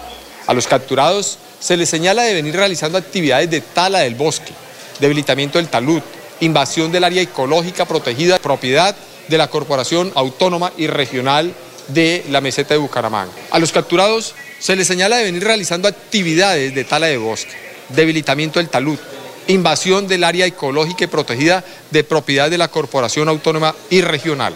A 0.47 0.54
los 0.54 0.66
capturados 0.66 1.38
se 1.61 1.76
les 1.76 1.88
señala 1.88 2.23
de 2.23 2.35
venir 2.35 2.54
realizando 2.54 2.99
actividades 2.99 3.50
de 3.50 3.61
tala 3.61 4.00
del 4.00 4.14
bosque, 4.14 4.52
debilitamiento 5.00 5.59
del 5.59 5.68
talud, 5.68 6.02
invasión 6.40 6.92
del 6.92 7.04
área 7.04 7.23
ecológica 7.23 7.85
protegida, 7.85 8.38
propiedad 8.38 8.95
de 9.28 9.38
la 9.38 9.49
Corporación 9.49 10.12
Autónoma 10.14 10.73
y 10.76 10.87
Regional 10.87 11.52
de 11.88 12.25
la 12.30 12.40
Meseta 12.40 12.75
de 12.75 12.78
Bucaramanga. 12.78 13.33
A 13.50 13.59
los 13.59 13.73
capturados 13.73 14.35
se 14.59 14.77
les 14.77 14.87
señala 14.87 15.17
de 15.17 15.25
venir 15.25 15.45
realizando 15.45 15.88
actividades 15.88 16.75
de 16.75 16.85
tala 16.85 17.07
de 17.07 17.17
bosque, 17.17 17.53
debilitamiento 17.91 18.59
del 18.59 18.69
talud, 18.69 18.99
invasión 19.47 20.07
del 20.07 20.25
área 20.25 20.47
ecológica 20.47 21.05
y 21.05 21.09
protegida 21.09 21.65
de 21.91 22.05
propiedad 22.05 22.50
de 22.50 22.59
la 22.59 22.69
Corporación 22.69 23.29
Autónoma 23.29 23.75
y 23.91 24.00
Regional. 24.00 24.55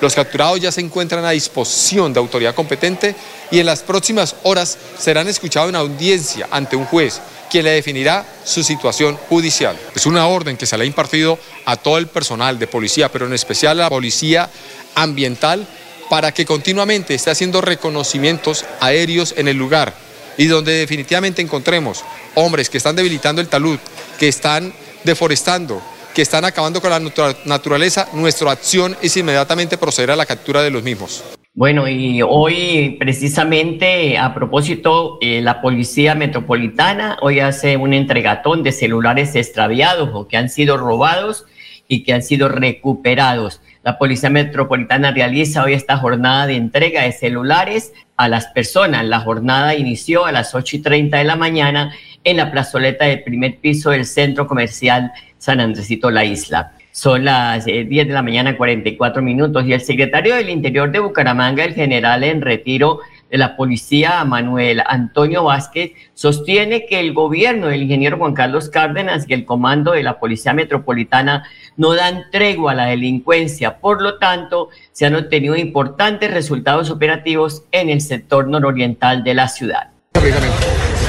Los 0.00 0.14
capturados 0.14 0.60
ya 0.60 0.72
se 0.72 0.80
encuentran 0.80 1.24
a 1.24 1.30
disposición 1.30 2.12
de 2.12 2.18
autoridad 2.18 2.56
competente 2.56 3.14
y 3.52 3.60
en 3.60 3.66
las 3.66 3.82
próximas 3.82 4.34
horas 4.42 4.76
serán 4.98 5.28
escuchados 5.28 5.68
en 5.68 5.76
audiencia 5.76 6.48
ante 6.50 6.74
un 6.74 6.86
juez, 6.86 7.20
quien 7.48 7.64
le 7.64 7.70
definirá 7.70 8.26
su 8.44 8.64
situación 8.64 9.16
judicial. 9.28 9.78
Es 9.94 10.06
una 10.06 10.26
orden 10.26 10.56
que 10.56 10.66
se 10.66 10.76
le 10.76 10.84
ha 10.84 10.86
impartido 10.86 11.38
a 11.66 11.76
todo 11.76 11.98
el 11.98 12.08
personal 12.08 12.58
de 12.58 12.66
policía, 12.66 13.12
pero 13.12 13.26
en 13.26 13.32
especial 13.32 13.78
a 13.78 13.84
la 13.84 13.90
policía 13.90 14.50
ambiental, 14.96 15.66
para 16.12 16.30
que 16.30 16.44
continuamente 16.44 17.14
esté 17.14 17.30
haciendo 17.30 17.62
reconocimientos 17.62 18.66
aéreos 18.80 19.32
en 19.38 19.48
el 19.48 19.56
lugar 19.56 19.94
y 20.36 20.44
donde 20.44 20.74
definitivamente 20.74 21.40
encontremos 21.40 22.04
hombres 22.34 22.68
que 22.68 22.76
están 22.76 22.96
debilitando 22.96 23.40
el 23.40 23.48
talud, 23.48 23.78
que 24.18 24.28
están 24.28 24.74
deforestando, 25.04 25.80
que 26.14 26.20
están 26.20 26.44
acabando 26.44 26.82
con 26.82 26.90
la 26.90 27.00
naturaleza, 27.46 28.08
nuestra 28.12 28.50
acción 28.50 28.94
es 29.00 29.16
inmediatamente 29.16 29.78
proceder 29.78 30.10
a 30.10 30.16
la 30.16 30.26
captura 30.26 30.62
de 30.62 30.70
los 30.70 30.82
mismos. 30.82 31.24
Bueno, 31.54 31.88
y 31.88 32.20
hoy 32.20 32.98
precisamente 33.00 34.18
a 34.18 34.34
propósito, 34.34 35.16
eh, 35.22 35.40
la 35.40 35.62
Policía 35.62 36.14
Metropolitana 36.14 37.16
hoy 37.22 37.40
hace 37.40 37.78
un 37.78 37.94
entregatón 37.94 38.62
de 38.62 38.72
celulares 38.72 39.34
extraviados 39.34 40.10
o 40.12 40.28
que 40.28 40.36
han 40.36 40.50
sido 40.50 40.76
robados 40.76 41.46
y 41.88 42.04
que 42.04 42.12
han 42.12 42.22
sido 42.22 42.50
recuperados. 42.50 43.62
La 43.82 43.98
Policía 43.98 44.30
Metropolitana 44.30 45.10
realiza 45.10 45.64
hoy 45.64 45.72
esta 45.72 45.96
jornada 45.96 46.46
de 46.46 46.54
entrega 46.54 47.02
de 47.02 47.10
celulares 47.10 47.92
a 48.16 48.28
las 48.28 48.46
personas. 48.46 49.04
La 49.04 49.18
jornada 49.18 49.74
inició 49.74 50.24
a 50.24 50.30
las 50.30 50.54
8 50.54 50.76
y 50.76 50.78
30 50.82 51.18
de 51.18 51.24
la 51.24 51.34
mañana 51.34 51.92
en 52.22 52.36
la 52.36 52.52
plazoleta 52.52 53.06
del 53.06 53.24
primer 53.24 53.58
piso 53.58 53.90
del 53.90 54.04
Centro 54.04 54.46
Comercial 54.46 55.12
San 55.36 55.58
Andresito 55.58 56.12
La 56.12 56.24
Isla. 56.24 56.74
Son 56.92 57.24
las 57.24 57.64
10 57.64 57.90
eh, 57.90 58.04
de 58.04 58.12
la 58.12 58.22
mañana, 58.22 58.56
44 58.56 59.20
minutos, 59.20 59.64
y 59.66 59.72
el 59.72 59.80
secretario 59.80 60.36
del 60.36 60.50
Interior 60.50 60.92
de 60.92 61.00
Bucaramanga, 61.00 61.64
el 61.64 61.74
general 61.74 62.22
en 62.22 62.40
retiro 62.40 63.00
de 63.32 63.38
la 63.38 63.56
policía, 63.56 64.22
Manuel 64.26 64.82
Antonio 64.86 65.44
Vázquez, 65.44 65.92
sostiene 66.12 66.84
que 66.84 67.00
el 67.00 67.14
gobierno 67.14 67.68
del 67.68 67.82
ingeniero 67.82 68.18
Juan 68.18 68.34
Carlos 68.34 68.68
Cárdenas 68.68 69.24
y 69.26 69.32
el 69.32 69.46
comando 69.46 69.92
de 69.92 70.02
la 70.02 70.20
Policía 70.20 70.52
Metropolitana 70.52 71.48
no 71.78 71.94
dan 71.94 72.24
tregua 72.30 72.72
a 72.72 72.74
la 72.74 72.86
delincuencia. 72.86 73.78
Por 73.78 74.02
lo 74.02 74.18
tanto, 74.18 74.68
se 74.92 75.06
han 75.06 75.14
obtenido 75.14 75.56
importantes 75.56 76.30
resultados 76.30 76.90
operativos 76.90 77.64
en 77.72 77.88
el 77.88 78.02
sector 78.02 78.48
nororiental 78.48 79.24
de 79.24 79.32
la 79.32 79.48
ciudad. 79.48 79.88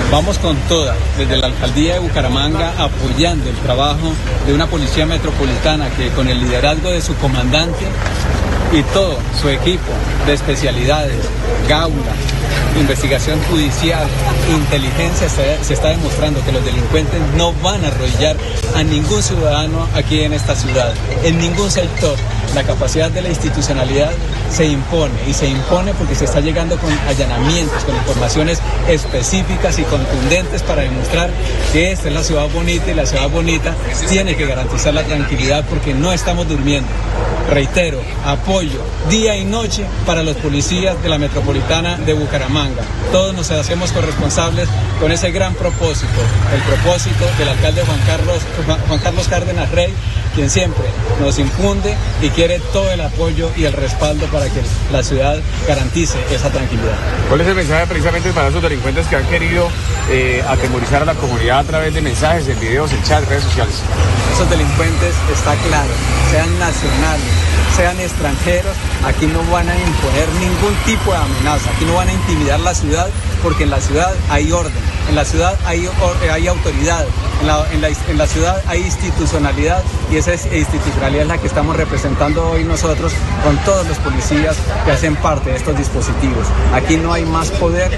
Vamos 0.10 0.40
con 0.40 0.56
toda, 0.70 0.96
desde 1.18 1.36
la 1.36 1.48
alcaldía 1.48 1.96
de 1.96 2.00
Bucaramanga, 2.00 2.72
apoyando 2.82 3.50
el 3.50 3.56
trabajo 3.58 4.14
de 4.48 4.54
una 4.54 4.68
policía 4.68 5.06
metropolitana 5.06 5.90
que 5.90 6.08
con 6.10 6.30
el 6.30 6.40
liderazgo 6.40 6.90
de 6.90 7.02
su 7.02 7.16
comandante 7.16 7.86
y 8.74 8.82
todo 8.92 9.18
su 9.40 9.50
equipo 9.50 9.92
de 10.26 10.34
especialidades, 10.34 11.30
gaula, 11.70 12.14
investigación 12.80 13.40
judicial, 13.44 14.08
inteligencia, 14.52 15.30
se, 15.30 15.74
está 15.74 15.90
demostrando 15.90 16.44
que 16.44 16.52
los 16.52 16.64
delincuentes 16.66 17.20
no 17.38 17.54
van 17.54 17.84
a 17.86 17.88
arrollar 17.88 18.36
a 18.76 18.84
ningún 18.84 19.22
ciudadano 19.22 19.88
aquí 19.94 20.22
en 20.22 20.34
esta 20.34 20.56
ciudad, 20.56 20.94
en 21.24 21.38
ningún 21.38 21.70
sector. 21.70 22.16
La 22.56 22.64
capacidad 22.64 23.10
de 23.10 23.22
la 23.22 23.30
institucionalidad 23.30 24.12
se 24.52 24.66
impone 24.66 25.14
y 25.28 25.34
se 25.34 25.48
impone 25.48 25.94
porque 25.96 26.14
se 26.14 26.26
está 26.26 26.40
llegando 26.40 26.78
con 26.78 26.92
allanamientos, 27.08 27.84
con 27.84 27.96
informaciones 27.96 28.60
específicas 28.88 29.80
y 29.80 29.84
contundentes 29.84 30.62
para 30.62 30.84
demostrar 30.84 31.32
que 31.72 31.92
esta 31.92 32.10
es 32.10 32.14
la 32.14 32.24
ciudad 32.24 32.48
bonita 32.54 32.92
y 32.92 32.94
la 32.94 33.06
ciudad 33.06 33.30
bonita 33.30 33.74
tiene 34.10 34.36
que 34.36 34.46
garantizar 34.46 34.94
la 34.94 35.04
tranquilidad 35.04 35.66
porque 35.68 35.94
no 35.94 36.14
estamos 36.14 36.48
durmiendo. 36.48 36.90
Reitero, 37.50 38.02
apoyo 38.26 38.80
día 39.10 39.36
y 39.36 39.46
noche 39.46 39.86
para 40.06 40.24
los 40.24 40.38
policías 40.38 41.02
de 41.04 41.10
la 41.10 41.18
metropolitana 41.18 41.98
de 41.98 42.14
Bucaramanga. 42.14 42.63
Todos 43.12 43.34
nos 43.36 43.52
hacemos 43.52 43.92
corresponsables 43.92 44.70
con 45.00 45.12
ese 45.12 45.32
gran 45.32 45.54
propósito, 45.54 46.22
el 46.54 46.62
propósito 46.62 47.26
del 47.38 47.50
alcalde 47.50 47.84
Juan 47.86 48.00
Carlos, 48.08 48.40
Juan 48.88 49.00
Carlos 49.00 49.28
Cárdenas 49.28 49.70
Rey, 49.72 49.94
quien 50.34 50.50
siempre 50.50 50.86
nos 51.20 51.40
infunde 51.40 51.96
y 52.22 52.30
quiere 52.30 52.60
todo 52.72 52.92
el 52.92 53.02
apoyo 53.02 53.50
y 53.56 53.66
el 53.66 53.74
respaldo 53.74 54.26
para 54.28 54.46
que 54.46 54.62
la 54.92 55.04
ciudad 55.04 55.40
garantice 55.68 56.18
esa 56.32 56.50
tranquilidad. 56.50 56.98
¿Cuál 57.30 57.42
es 57.42 57.48
el 57.48 57.56
mensaje 57.56 57.88
precisamente 57.88 58.32
para 58.32 58.50
esos 58.50 58.62
delincuentes 58.62 59.08
que 59.08 59.16
han 59.16 59.26
querido 59.28 59.68
eh, 60.10 60.44
atemorizar 60.48 61.04
a 61.04 61.06
la 61.06 61.16
comunidad 61.16 61.60
a 61.60 61.64
través 61.64 61.94
de 61.94 62.02
mensajes, 62.02 62.48
en 62.48 62.60
videos, 62.60 62.92
en 62.92 63.04
chat, 63.04 63.28
redes 63.28 63.44
sociales? 63.44 63.76
Esos 64.34 64.50
delincuentes, 64.50 65.16
está 65.32 65.56
claro, 65.68 65.92
sean 66.32 66.60
nacionales, 66.60 67.32
sean 67.76 68.00
extranjeros, 68.00 68.76
aquí 69.06 69.28
no 69.28 69.40
van 69.52 69.70
a 69.70 69.76
imponer 69.76 70.28
ningún 70.40 70.76
tipo 70.86 71.12
de 71.12 71.18
amenaza, 71.18 71.70
aquí 71.76 71.86
no 71.86 71.96
van 71.96 72.10
a 72.10 72.14
intimidar 72.14 72.60
la 72.60 72.74
ciudad 72.74 73.08
porque 73.42 73.64
en 73.64 73.70
la 73.70 73.82
ciudad 73.82 74.14
hay 74.30 74.52
orden, 74.52 74.74
en 75.10 75.16
la 75.16 75.26
ciudad 75.26 75.58
hay, 75.66 75.88
hay 76.32 76.48
autoridad, 76.48 77.06
en 77.72 78.18
la, 78.18 78.28
ciudad 78.28 78.62
hay 78.68 78.82
institucionalidad 78.82 79.84
y 80.12 80.18
esa 80.18 80.34
institucionalidad 80.34 81.24
es 81.24 81.28
la 81.28 81.38
que 81.38 81.48
estamos 81.48 81.76
representando 81.76 82.52
hoy 82.52 82.64
nosotros 82.64 83.14
con 83.44 83.58
todos 83.66 83.88
los 83.88 83.98
policías 84.00 84.58
que 84.86 84.92
hacen 84.92 85.16
parte 85.16 85.52
de 85.52 85.58
estos 85.58 85.78
dispositivos. 85.78 86.48
Aquí 86.74 86.98
no 86.98 87.14
hay 87.14 87.26
más 87.26 87.52
poder 87.52 87.92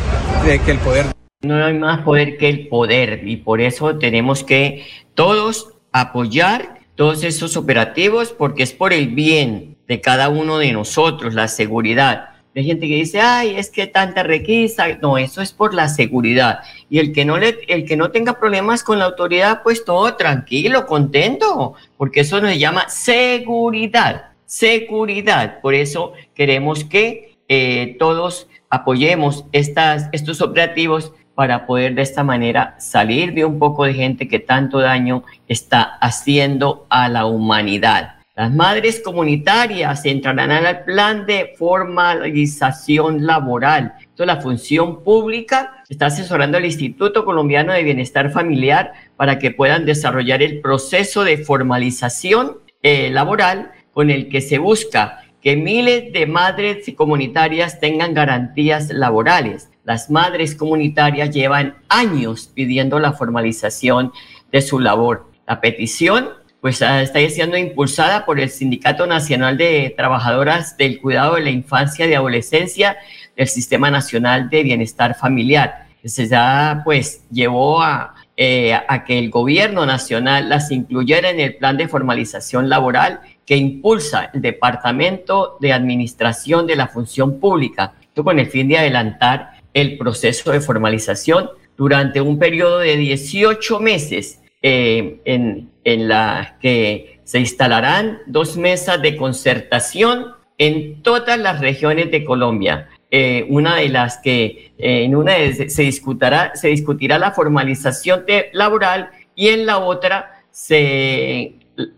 que 0.43 0.71
el 0.71 0.79
poder. 0.79 1.07
No 1.41 1.63
hay 1.63 1.77
más 1.77 2.01
poder 2.01 2.37
que 2.37 2.49
el 2.49 2.67
poder 2.67 3.27
y 3.27 3.37
por 3.37 3.61
eso 3.61 3.97
tenemos 3.97 4.43
que 4.43 4.85
todos 5.13 5.69
apoyar 5.91 6.79
todos 6.95 7.23
estos 7.23 7.57
operativos 7.57 8.31
porque 8.31 8.63
es 8.63 8.73
por 8.73 8.93
el 8.93 9.09
bien 9.09 9.77
de 9.87 10.01
cada 10.01 10.29
uno 10.29 10.57
de 10.57 10.71
nosotros, 10.71 11.33
la 11.33 11.47
seguridad. 11.47 12.34
Hay 12.55 12.63
gente 12.63 12.87
que 12.87 12.95
dice, 12.95 13.19
ay, 13.19 13.55
es 13.57 13.69
que 13.69 13.85
tanta 13.85 14.23
requisa. 14.23 14.87
No, 15.01 15.17
eso 15.17 15.41
es 15.41 15.51
por 15.51 15.73
la 15.73 15.89
seguridad. 15.89 16.59
Y 16.89 16.99
el 16.99 17.11
que 17.11 17.25
no 17.25 17.37
le, 17.37 17.57
el 17.67 17.83
que 17.83 17.97
no 17.97 18.11
tenga 18.11 18.39
problemas 18.39 18.81
con 18.81 18.97
la 18.99 19.05
autoridad, 19.05 19.61
pues 19.61 19.83
todo 19.83 20.15
tranquilo, 20.15 20.85
contento, 20.85 21.73
porque 21.97 22.21
eso 22.21 22.39
nos 22.39 22.57
llama 22.57 22.87
seguridad, 22.87 24.29
seguridad. 24.45 25.59
Por 25.59 25.73
eso 25.73 26.13
queremos 26.33 26.85
que 26.85 27.35
eh, 27.49 27.97
todos 27.99 28.47
apoyemos 28.69 29.45
estas, 29.51 30.07
estos 30.13 30.41
operativos 30.41 31.11
para 31.35 31.65
poder 31.65 31.93
de 31.95 32.01
esta 32.03 32.23
manera 32.23 32.75
salir 32.79 33.33
de 33.33 33.43
un 33.43 33.59
poco 33.59 33.83
de 33.83 33.93
gente 33.93 34.29
que 34.29 34.39
tanto 34.39 34.79
daño 34.79 35.23
está 35.49 35.81
haciendo 35.83 36.87
a 36.89 37.09
la 37.09 37.25
humanidad. 37.25 38.14
Las 38.35 38.53
madres 38.53 38.99
comunitarias 38.99 40.05
entrarán 40.05 40.51
al 40.51 40.83
plan 40.83 41.25
de 41.25 41.53
formalización 41.57 43.25
laboral. 43.25 43.93
Esto 44.01 44.25
la 44.25 44.41
función 44.41 45.03
pública 45.03 45.83
está 45.89 46.07
asesorando 46.07 46.57
al 46.57 46.65
Instituto 46.65 47.23
Colombiano 47.23 47.71
de 47.71 47.83
Bienestar 47.83 48.31
Familiar 48.31 48.93
para 49.15 49.39
que 49.39 49.51
puedan 49.51 49.85
desarrollar 49.85 50.43
el 50.43 50.59
proceso 50.59 51.23
de 51.23 51.37
formalización 51.37 52.57
eh, 52.83 53.09
laboral 53.09 53.71
con 53.93 54.09
el 54.09 54.27
que 54.27 54.41
se 54.41 54.57
busca 54.57 55.21
que 55.41 55.55
miles 55.55 56.11
de 56.11 56.25
madres 56.25 56.85
comunitarias 56.95 57.79
tengan 57.79 58.13
garantías 58.13 58.89
laborales 58.89 59.69
las 59.85 60.09
madres 60.09 60.55
comunitarias 60.55 61.29
llevan 61.29 61.75
años 61.89 62.49
pidiendo 62.53 62.97
la 62.99 63.13
formalización 63.13 64.11
de 64.51 64.63
su 64.63 64.79
labor. 64.79 65.29
La 65.47 65.61
petición 65.61 66.29
pues 66.65 66.81
ah, 66.81 67.03
está 67.03 67.19
siendo 67.29 67.57
impulsada 67.57 68.25
por 68.25 68.39
el 68.39 68.49
Sindicato 68.49 69.05
Nacional 69.05 69.55
de 69.55 69.93
Trabajadoras 69.95 70.75
del 70.77 70.99
Cuidado 70.99 71.35
de 71.35 71.41
la 71.41 71.51
Infancia 71.51 72.07
y 72.07 72.09
de 72.09 72.15
Adolescencia 72.15 72.97
del 73.37 73.47
Sistema 73.47 73.91
Nacional 73.91 74.49
de 74.49 74.63
Bienestar 74.63 75.13
Familiar. 75.13 75.85
Se 76.03 76.27
ya 76.27 76.81
pues 76.83 77.23
llevó 77.29 77.83
a, 77.83 78.15
eh, 78.35 78.73
a 78.73 79.03
que 79.03 79.19
el 79.19 79.29
gobierno 79.29 79.85
nacional 79.85 80.49
las 80.49 80.71
incluyera 80.71 81.29
en 81.29 81.39
el 81.39 81.55
plan 81.55 81.77
de 81.77 81.87
formalización 81.87 82.67
laboral 82.67 83.19
que 83.45 83.57
impulsa 83.57 84.31
el 84.33 84.41
Departamento 84.41 85.57
de 85.61 85.71
Administración 85.71 86.65
de 86.65 86.77
la 86.77 86.87
Función 86.87 87.39
Pública, 87.39 87.93
esto 88.01 88.23
con 88.23 88.39
el 88.39 88.47
fin 88.47 88.69
de 88.69 88.79
adelantar 88.79 89.51
el 89.71 89.99
proceso 89.99 90.51
de 90.51 90.61
formalización 90.61 91.47
durante 91.77 92.21
un 92.21 92.39
periodo 92.39 92.79
de 92.79 92.97
18 92.97 93.79
meses 93.81 94.39
eh, 94.67 95.21
en, 95.25 95.69
en 95.83 96.07
la 96.07 96.57
que 96.59 97.19
se 97.23 97.39
instalarán 97.39 98.17
dos 98.25 98.57
mesas 98.57 98.99
de 98.99 99.15
concertación 99.15 100.33
en 100.57 101.03
todas 101.03 101.37
las 101.37 101.59
regiones 101.59 102.09
de 102.09 102.25
Colombia. 102.25 102.89
Eh, 103.11 103.45
una 103.49 103.75
de 103.75 103.89
las 103.89 104.17
que 104.17 104.73
eh, 104.79 105.03
en 105.03 105.15
una 105.15 105.33
se 105.67 105.83
discutirá, 105.83 106.55
se 106.55 106.69
discutirá 106.69 107.19
la 107.19 107.29
formalización 107.29 108.25
laboral 108.53 109.11
y 109.35 109.49
en 109.49 109.67
la 109.67 109.77
otra 109.77 110.41
se, 110.49 111.53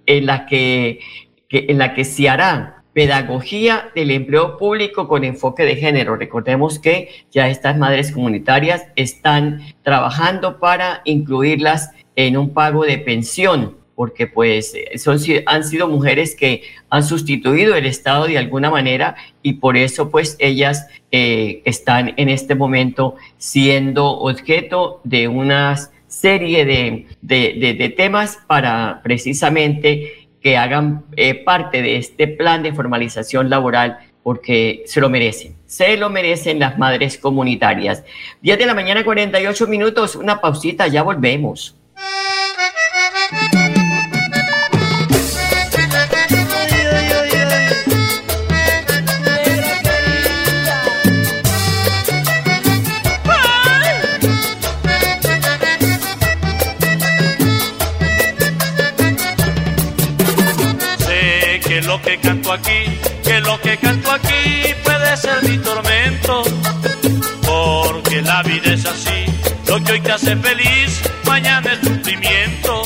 en, 0.06 0.26
la 0.26 0.46
que, 0.46 1.00
que, 1.48 1.68
en 1.70 1.78
la 1.78 1.94
que 1.94 2.04
se 2.04 2.28
hará 2.28 2.84
pedagogía 2.92 3.92
del 3.96 4.12
empleo 4.12 4.58
público 4.58 5.08
con 5.08 5.24
enfoque 5.24 5.64
de 5.64 5.78
género. 5.78 6.18
Recordemos 6.18 6.80
que 6.80 7.10
ya 7.32 7.48
estas 7.48 7.78
madres 7.78 8.12
comunitarias 8.12 8.88
están 8.98 9.62
trabajando 9.84 10.60
para 10.60 11.02
incluirlas 11.06 11.92
en 12.18 12.36
un 12.36 12.50
pago 12.50 12.84
de 12.84 12.98
pensión, 12.98 13.78
porque 13.96 14.28
pues 14.28 14.74
son, 14.98 15.18
han 15.46 15.64
sido 15.64 15.88
mujeres 15.88 16.36
que 16.36 16.64
han 16.90 17.04
sustituido 17.04 17.76
el 17.76 17.86
Estado 17.86 18.26
de 18.26 18.38
alguna 18.38 18.70
manera 18.70 19.16
y 19.42 19.54
por 19.54 19.78
eso 19.78 20.12
pues 20.12 20.36
ellas 20.40 20.88
eh, 21.12 21.62
están 21.64 22.16
en 22.18 22.28
este 22.30 22.56
momento 22.56 23.16
siendo 23.38 24.08
objeto 24.08 25.00
de 25.04 25.28
una 25.28 25.78
serie 26.08 26.66
de, 26.66 27.08
de, 27.22 27.76
de 27.78 27.90
temas 27.90 28.40
para 28.48 29.02
precisamente 29.04 30.28
que 30.42 30.58
hagan 30.58 31.06
eh, 31.16 31.36
parte 31.36 31.82
de 31.82 31.98
este 31.98 32.28
plan 32.28 32.64
de 32.64 32.74
formalización 32.74 33.50
laboral 33.50 34.00
porque 34.24 34.84
se 34.86 35.00
lo 35.02 35.10
merecen, 35.10 35.56
se 35.66 35.96
lo 35.98 36.10
merecen 36.10 36.60
las 36.60 36.78
madres 36.78 37.18
comunitarias. 37.18 38.04
10 38.42 38.60
de 38.60 38.66
la 38.66 38.74
mañana, 38.74 39.06
48 39.06 39.68
minutos, 39.68 40.16
una 40.16 40.42
pausita, 40.42 40.88
ya 40.88 41.04
volvemos. 41.04 41.78
Que 62.08 62.18
canto 62.20 62.54
aquí, 62.54 63.00
que 63.24 63.40
lo 63.42 63.60
que 63.60 63.78
canto 63.78 64.12
aquí 64.12 64.74
puede 64.84 65.18
ser 65.18 65.44
mi 65.44 65.58
tormento, 65.58 66.42
porque 67.46 68.22
la 68.22 68.44
vida 68.44 68.74
es 68.74 68.86
así, 68.86 69.26
lo 69.68 69.84
que 69.84 69.92
hoy 69.94 70.00
te 70.00 70.12
hace 70.14 70.38
feliz, 70.38 71.02
mañana 71.38 71.74
es 71.74 71.88
sufrimiento. 71.88 72.82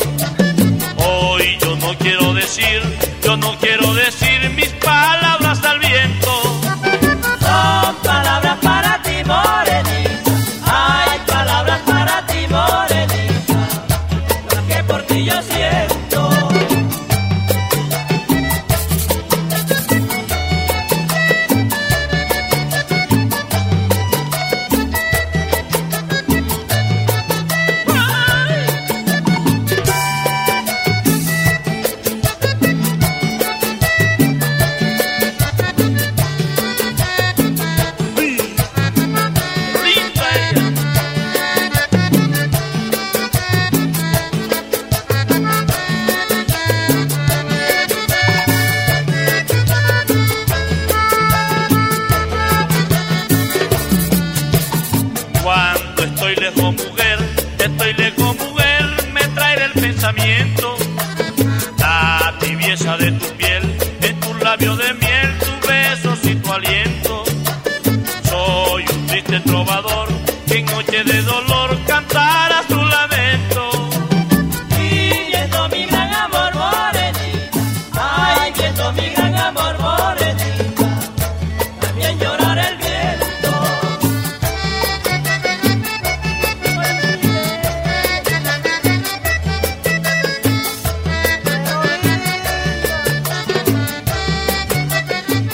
Hoy 0.97 1.57
yo 1.61 1.77
no 1.77 1.97
quiero 1.97 2.33
decir, 2.33 2.81
yo 3.23 3.37
no 3.37 3.57
quiero 3.59 3.93
decir 3.93 4.30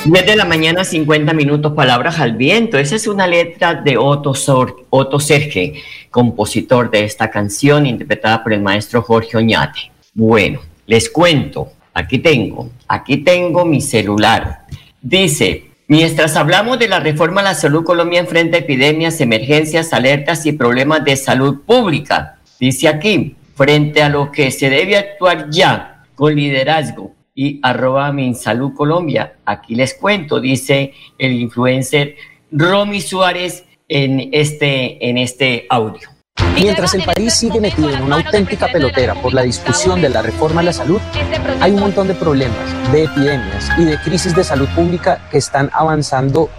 Desde 0.10 0.38
la 0.38 0.46
mañana, 0.46 0.86
50 0.86 1.34
minutos, 1.34 1.74
palabras 1.74 2.18
al 2.22 2.38
viento. 2.38 2.78
Esa 2.78 2.96
es 2.96 3.08
una 3.08 3.28
letra 3.28 3.74
de 3.74 3.98
Otto, 3.98 4.34
Sor- 4.34 4.86
Serge, 5.20 5.82
compositor 6.10 6.90
de 6.90 7.04
esta 7.04 7.30
canción, 7.30 7.86
interpretada 7.86 8.42
por 8.42 8.54
el 8.54 8.62
maestro 8.62 9.02
Jorge 9.02 9.36
Oñate. 9.36 9.92
Bueno, 10.14 10.62
les 10.86 11.10
cuento. 11.10 11.74
Aquí 11.94 12.20
tengo, 12.20 12.70
aquí 12.88 13.18
tengo 13.18 13.66
mi 13.66 13.82
celular. 13.82 14.62
Dice, 15.02 15.72
mientras 15.90 16.38
hablamos 16.38 16.80
de 16.80 16.88
la 16.88 17.02
reforma 17.02 17.42
a 17.42 17.46
la 17.46 17.54
salud, 17.54 17.84
Colombia 17.84 18.22
enfrenta 18.22 18.56
epidemias, 18.58 19.20
emergencias, 19.20 19.92
alertas 19.92 20.46
y 20.46 20.54
problemas 20.54 21.04
de 21.04 21.18
salud 21.18 21.64
pública. 21.66 22.38
Dice 22.58 22.88
aquí, 22.88 23.36
frente 23.56 24.02
a 24.02 24.08
lo 24.08 24.32
que 24.32 24.52
se 24.52 24.70
debe 24.70 24.96
actuar 24.96 25.50
ya 25.50 26.06
con 26.16 26.34
liderazgo 26.34 27.17
y 27.38 27.60
arroba 27.62 28.12
Minsalud 28.12 28.74
Colombia. 28.74 29.38
Aquí 29.46 29.76
les 29.76 29.94
cuento, 29.94 30.42
dice 30.42 30.94
el 31.20 31.34
influencer 31.34 32.16
Romy 32.52 33.00
Suárez 33.00 33.64
en 33.88 34.30
este, 34.34 35.08
en 35.08 35.20
este 35.20 35.68
audio. 35.70 36.10
Mientras 36.56 36.96
el 36.96 37.04
país 37.04 37.36
sigue 37.36 37.62
metido 37.62 37.92
en 37.92 38.02
una 38.02 38.16
auténtica 38.16 38.68
pelotera 38.72 39.14
por 39.22 39.36
la 39.36 39.44
discusión 39.44 40.02
de 40.02 40.10
la 40.10 40.24
reforma 40.24 40.62
a 40.62 40.64
la 40.64 40.74
salud, 40.74 41.00
hay 41.62 41.72
un 41.72 41.80
montón 41.80 42.08
de 42.08 42.16
problemas, 42.16 42.92
de 42.92 43.04
epidemias 43.04 43.70
y 43.78 43.86
de 43.86 44.00
crisis 44.00 44.36
de 44.36 44.44
salud 44.44 44.68
pública 44.76 45.28
que 45.30 45.38
están 45.38 45.70
avanzando 45.74 46.50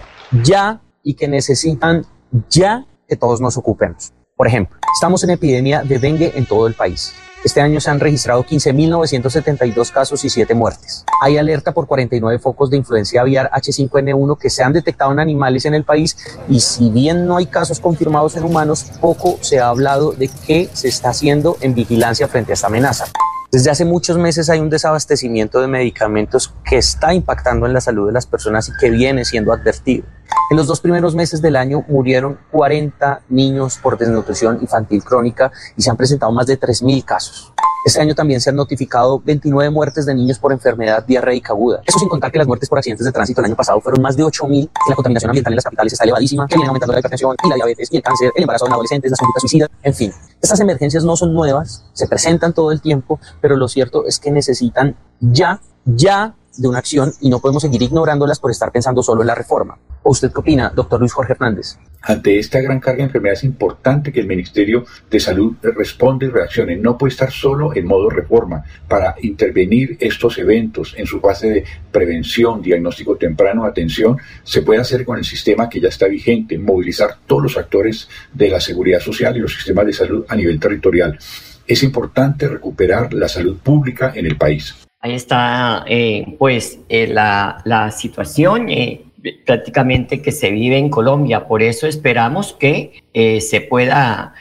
ya 0.45 0.81
y 1.03 1.15
que 1.15 1.27
necesitan 1.27 2.07
ya 2.49 2.87
que 3.09 3.17
todos 3.17 3.41
nos 3.41 3.57
ocupemos. 3.57 4.13
Por 4.37 4.47
ejemplo, 4.47 4.79
estamos 4.95 5.25
en 5.25 5.31
epidemia 5.31 5.83
de 5.83 5.99
dengue 5.99 6.33
en 6.37 6.47
todo 6.47 6.69
el 6.69 6.75
país. 6.75 7.15
Este 7.45 7.61
año 7.61 7.81
se 7.81 7.91
han 7.91 8.01
registrado 8.01 8.45
15.972 8.45 9.93
casos 9.93 10.25
y 10.25 10.29
7 10.29 10.55
muertes. 10.55 11.05
Hay 11.23 11.39
alerta 11.39 11.73
por 11.73 11.87
49 11.87 12.41
focos 12.41 12.69
de 12.69 12.77
influencia 12.77 13.21
aviar 13.21 13.49
H5N1 13.53 14.39
que 14.39 14.51
se 14.51 14.65
han 14.65 14.73
detectado 14.73 15.13
en 15.13 15.21
animales 15.21 15.65
en 15.65 15.75
el 15.75 15.85
país 15.85 16.17
y 16.49 16.59
si 16.61 16.91
bien 16.91 17.27
no 17.27 17.37
hay 17.37 17.47
casos 17.47 17.79
confirmados 17.79 18.37
en 18.37 18.43
humanos, 18.43 18.87
poco 19.01 19.39
se 19.41 19.61
ha 19.61 19.69
hablado 19.69 20.13
de 20.13 20.29
qué 20.47 20.69
se 20.73 20.89
está 20.89 21.11
haciendo 21.11 21.57
en 21.61 21.75
vigilancia 21.75 22.27
frente 22.27 22.53
a 22.53 22.55
esta 22.55 22.67
amenaza. 22.67 23.05
Desde 23.53 23.71
hace 23.71 23.85
muchos 23.85 24.19
meses 24.19 24.51
hay 24.51 24.59
un 24.59 24.69
desabastecimiento 24.69 25.61
de 25.61 25.69
medicamentos 25.69 26.53
que 26.69 26.77
está 26.77 27.15
impactando 27.15 27.67
en 27.67 27.73
la 27.73 27.81
salud 27.81 28.09
de 28.09 28.13
las 28.13 28.27
personas 28.27 28.69
y 28.69 28.73
que 28.79 28.91
viene 28.91 29.25
siendo 29.25 29.53
advertido. 29.53 30.05
En 30.51 30.57
los 30.57 30.67
dos 30.67 30.81
primeros 30.81 31.15
meses 31.15 31.43
del 31.43 31.57
año 31.57 31.85
murieron 31.89 32.39
40 32.51 33.23
niños 33.29 33.79
por 33.83 33.99
desnutrición 33.99 34.59
infantil 34.61 35.03
crónica 35.05 35.53
y 35.77 35.83
se 35.83 35.91
han 35.91 35.97
presentado 35.97 36.33
más 36.33 36.47
de 36.47 36.59
3.000 36.59 37.05
casos. 37.05 37.53
Este 37.85 38.01
año 38.01 38.15
también 38.15 38.41
se 38.41 38.51
han 38.51 38.57
notificado 38.57 39.21
29 39.25 39.71
muertes 39.71 40.05
de 40.05 40.15
niños 40.15 40.39
por 40.39 40.53
enfermedad 40.53 41.05
diarreica 41.07 41.53
aguda. 41.53 41.81
Eso 41.87 41.99
sin 41.99 42.09
contar 42.09 42.31
que 42.31 42.39
las 42.39 42.47
muertes 42.47 42.69
por 42.69 42.79
accidentes 42.79 43.07
de 43.07 43.13
tránsito 43.13 43.41
el 43.41 43.47
año 43.47 43.57
pasado 43.57 43.81
fueron 43.81 44.03
más 44.03 44.17
de 44.17 44.25
8.000, 44.25 44.69
que 44.69 44.91
la 44.91 44.95
contaminación 44.95 45.31
ambiental 45.31 45.53
en 45.53 45.57
las 45.57 45.65
capitales 45.65 45.93
está 45.93 46.05
elevadísima, 46.05 46.47
que 46.47 46.57
viene 46.57 46.69
aumentando 46.69 46.93
la 46.93 46.99
hipertensión 46.99 47.37
y 47.43 47.49
la 47.49 47.55
diabetes 47.55 47.89
y 47.91 47.97
el 47.97 48.03
cáncer, 48.03 48.33
el 48.35 48.43
embarazo 48.43 48.67
en 48.67 48.73
adolescentes, 48.73 49.11
las 49.11 49.21
conductas 49.21 49.41
suicidas, 49.43 49.71
en 49.83 49.95
fin. 49.95 50.13
Estas 50.41 50.61
emergencias 50.61 51.05
no 51.05 51.17
son 51.17 51.33
nuevas, 51.33 51.85
se 51.93 52.07
presentan 52.09 52.53
todo 52.53 52.73
el 52.73 52.81
tiempo, 52.81 53.21
pero 53.41 53.57
lo 53.57 53.69
cierto 53.69 54.05
es 54.07 54.19
que 54.19 54.31
necesitan 54.33 54.97
ya, 55.21 55.61
ya 55.85 56.35
de 56.59 56.69
una 56.69 56.79
acción 56.79 57.13
y 57.21 57.31
no 57.31 57.39
podemos 57.39 57.63
seguir 57.63 57.81
ignorándolas 57.81 58.41
por 58.41 58.51
estar 58.51 58.71
pensando 58.71 59.03
solo 59.03 59.23
en 59.23 59.29
la 59.29 59.35
reforma. 59.35 59.79
¿O 60.03 60.11
usted 60.11 60.31
qué 60.33 60.41
opina, 60.41 60.73
doctor 60.75 61.01
Luis 61.01 61.13
Jorge 61.13 61.33
Hernández? 61.33 61.79
Ante 62.03 62.39
esta 62.39 62.61
gran 62.61 62.81
carga 62.81 62.99
de 62.99 63.05
enfermedades 63.05 63.41
es 63.41 63.45
importante 63.45 64.13
que 64.13 64.21
el 64.21 64.27
Ministerio 64.27 64.85
de 65.11 65.21
Salud 65.21 65.55
responda 65.63 66.27
y 66.27 66.29
reaccione. 66.29 66.77
No 66.77 66.97
puede 66.97 67.13
estar 67.13 67.31
solo 67.31 67.75
en 67.75 67.87
modo 67.87 68.09
reforma 68.09 68.65
para 68.89 69.15
intervenir 69.23 69.97
estos 70.01 70.39
eventos 70.39 70.95
en 70.97 71.07
su 71.07 71.21
fase 71.21 71.51
de 71.51 71.65
prevención, 71.91 72.63
diagnóstico 72.63 73.17
temprano, 73.17 73.65
atención. 73.65 74.17
Se 74.45 74.63
puede 74.63 74.81
hacer 74.81 75.05
con 75.05 75.19
el 75.19 75.25
sistema 75.25 75.69
que 75.69 75.81
ya 75.81 75.89
está 75.89 76.07
vigente, 76.07 76.59
movilizar 76.59 77.19
todos 77.27 77.43
los 77.43 77.57
actores 77.57 78.09
de 78.33 78.49
la 78.49 78.61
seguridad 78.61 79.01
social 79.01 79.37
y 79.37 79.41
los 79.41 79.55
sistemas 79.55 79.87
de 79.87 79.93
salud 79.93 80.25
a 80.29 80.37
nivel 80.37 80.59
territorial. 80.59 81.19
Es 81.67 81.83
importante 81.83 82.49
recuperar 82.49 83.13
la 83.13 83.29
salud 83.29 83.59
pública 83.59 84.13
en 84.15 84.25
el 84.25 84.37
país. 84.37 84.88
Ahí 85.01 85.13
está, 85.13 85.85
eh, 85.87 86.35
pues, 86.41 86.81
eh, 86.89 87.07
la, 87.07 87.63
la 87.65 87.93
situación 87.93 88.69
eh, 88.69 89.05
prácticamente 89.47 90.21
que 90.21 90.33
se 90.33 90.51
vive 90.51 90.77
en 90.77 90.91
Colombia. 90.91 91.47
Por 91.47 91.63
eso 91.63 91.87
esperamos 91.87 92.53
que 92.53 93.05
se 93.41 93.61
pueda 93.61 94.35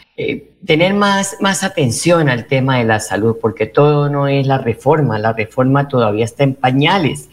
tener 0.66 0.94
más, 0.94 1.38
más 1.42 1.64
atención 1.64 2.30
al 2.30 2.46
tema 2.46 2.78
de 2.78 2.86
la 2.86 3.00
salud, 3.00 3.38
porque 3.42 3.68
todo 3.68 4.10
no 4.10 4.28
es 4.28 4.48
la 4.48 4.58
reforma. 4.58 5.20
La 5.20 5.34
reforma 5.34 5.88
todavía 5.88 6.26
está 6.26 6.44
en 6.44 6.56
pañales. 6.56 7.30